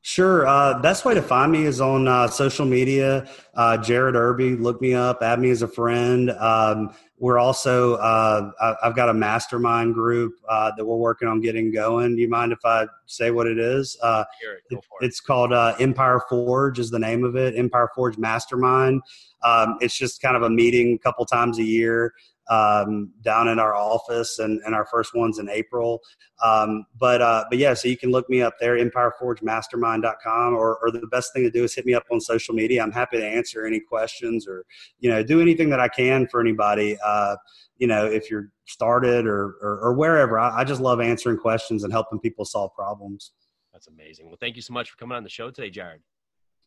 Sure. 0.03 0.47
Uh, 0.47 0.79
best 0.79 1.05
way 1.05 1.13
to 1.13 1.21
find 1.21 1.51
me 1.51 1.65
is 1.65 1.79
on 1.79 2.07
uh, 2.07 2.27
social 2.27 2.65
media. 2.65 3.29
Uh, 3.53 3.77
Jared 3.77 4.15
Irby, 4.15 4.55
look 4.55 4.81
me 4.81 4.95
up, 4.95 5.21
add 5.21 5.39
me 5.39 5.51
as 5.51 5.61
a 5.61 5.67
friend. 5.67 6.31
Um, 6.31 6.95
we're 7.19 7.37
also, 7.37 7.97
uh, 7.97 8.49
I've 8.81 8.95
got 8.95 9.09
a 9.09 9.13
mastermind 9.13 9.93
group 9.93 10.33
uh, 10.49 10.71
that 10.75 10.83
we're 10.83 10.97
working 10.97 11.27
on 11.27 11.39
getting 11.39 11.71
going. 11.71 12.15
Do 12.15 12.21
you 12.23 12.29
mind 12.29 12.51
if 12.51 12.65
I 12.65 12.87
say 13.05 13.29
what 13.29 13.45
it 13.45 13.59
is? 13.59 13.95
Uh, 14.01 14.23
it, 14.71 14.77
it. 14.77 14.83
It's 15.01 15.19
called 15.19 15.53
Empire 15.79 16.19
Forge, 16.27 16.79
is 16.79 16.89
the 16.89 16.97
name 16.97 17.23
of 17.23 17.35
it. 17.35 17.55
Empire 17.55 17.89
Forge 17.93 18.17
Mastermind. 18.17 19.03
Um, 19.43 19.77
it's 19.81 19.95
just 19.95 20.19
kind 20.19 20.35
of 20.35 20.41
a 20.41 20.49
meeting 20.49 20.95
a 20.95 20.97
couple 20.97 21.25
times 21.27 21.59
a 21.59 21.63
year 21.63 22.11
um, 22.51 23.13
down 23.21 23.47
in 23.47 23.59
our 23.59 23.73
office, 23.73 24.39
and, 24.39 24.61
and 24.65 24.75
our 24.75 24.85
first 24.85 25.15
one's 25.15 25.39
in 25.39 25.49
April. 25.49 26.01
Um, 26.43 26.85
but 26.99 27.21
uh, 27.21 27.45
but 27.49 27.57
yeah, 27.57 27.73
so 27.73 27.87
you 27.87 27.97
can 27.97 28.11
look 28.11 28.29
me 28.29 28.41
up 28.41 28.55
there, 28.59 28.77
EmpireForgeMastermind.com, 28.77 30.53
or 30.53 30.77
or 30.81 30.91
the 30.91 31.07
best 31.07 31.33
thing 31.33 31.43
to 31.43 31.49
do 31.49 31.63
is 31.63 31.73
hit 31.73 31.85
me 31.85 31.93
up 31.93 32.03
on 32.11 32.19
social 32.19 32.53
media. 32.53 32.83
I'm 32.83 32.91
happy 32.91 33.17
to 33.17 33.25
answer 33.25 33.65
any 33.65 33.79
questions 33.79 34.47
or 34.47 34.65
you 34.99 35.09
know 35.09 35.23
do 35.23 35.41
anything 35.41 35.69
that 35.69 35.79
I 35.79 35.87
can 35.87 36.27
for 36.27 36.41
anybody. 36.41 36.97
Uh, 37.03 37.37
you 37.77 37.87
know, 37.87 38.05
if 38.05 38.29
you're 38.29 38.51
started 38.65 39.25
or 39.25 39.55
or, 39.61 39.79
or 39.81 39.93
wherever, 39.93 40.37
I, 40.37 40.59
I 40.59 40.63
just 40.65 40.81
love 40.81 40.99
answering 40.99 41.37
questions 41.37 41.85
and 41.85 41.93
helping 41.93 42.19
people 42.19 42.43
solve 42.43 42.75
problems. 42.75 43.31
That's 43.71 43.87
amazing. 43.87 44.27
Well, 44.27 44.37
thank 44.39 44.57
you 44.57 44.61
so 44.61 44.73
much 44.73 44.91
for 44.91 44.97
coming 44.97 45.15
on 45.15 45.23
the 45.23 45.29
show 45.29 45.49
today, 45.51 45.69
Jared. 45.69 46.01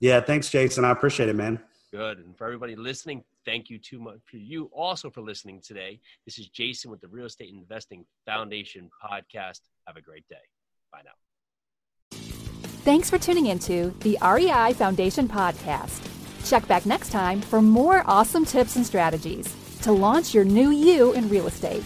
Yeah, 0.01 0.21
thanks, 0.21 0.49
Jason. 0.49 0.85
I 0.85 0.91
appreciate 0.91 1.29
it, 1.29 1.37
man. 1.37 1.61
Good. 1.95 2.19
And 2.19 2.37
for 2.37 2.47
everybody 2.47 2.75
listening, 2.75 3.23
thank 3.45 3.71
you 3.71 3.79
too 3.79 4.01
much 4.01 4.19
for 4.25 4.37
you 4.37 4.69
also 4.73 5.11
for 5.11 5.21
listening 5.21 5.61
today. 5.61 6.01
This 6.25 6.41
is 6.41 6.49
Jason 6.49 6.91
with 6.91 7.01
the 7.01 7.07
Real 7.07 7.27
Estate 7.27 7.55
Investing 7.55 8.05
Foundation 8.27 8.91
podcast. 9.01 9.61
Have 9.87 9.97
a 9.97 10.01
great 10.01 10.27
day. 10.29 10.35
Bye 10.91 11.03
now. 11.05 12.19
Thanks 12.83 13.09
for 13.09 13.17
tuning 13.17 13.47
into 13.47 13.95
the 14.01 14.19
REI 14.21 14.73
Foundation 14.73 15.29
podcast. 15.29 16.05
Check 16.45 16.67
back 16.67 16.85
next 16.85 17.11
time 17.11 17.41
for 17.41 17.63
more 17.63 18.03
awesome 18.07 18.45
tips 18.45 18.75
and 18.75 18.85
strategies 18.85 19.55
to 19.83 19.93
launch 19.93 20.35
your 20.35 20.45
new 20.45 20.71
you 20.71 21.13
in 21.13 21.29
real 21.29 21.47
estate. 21.47 21.85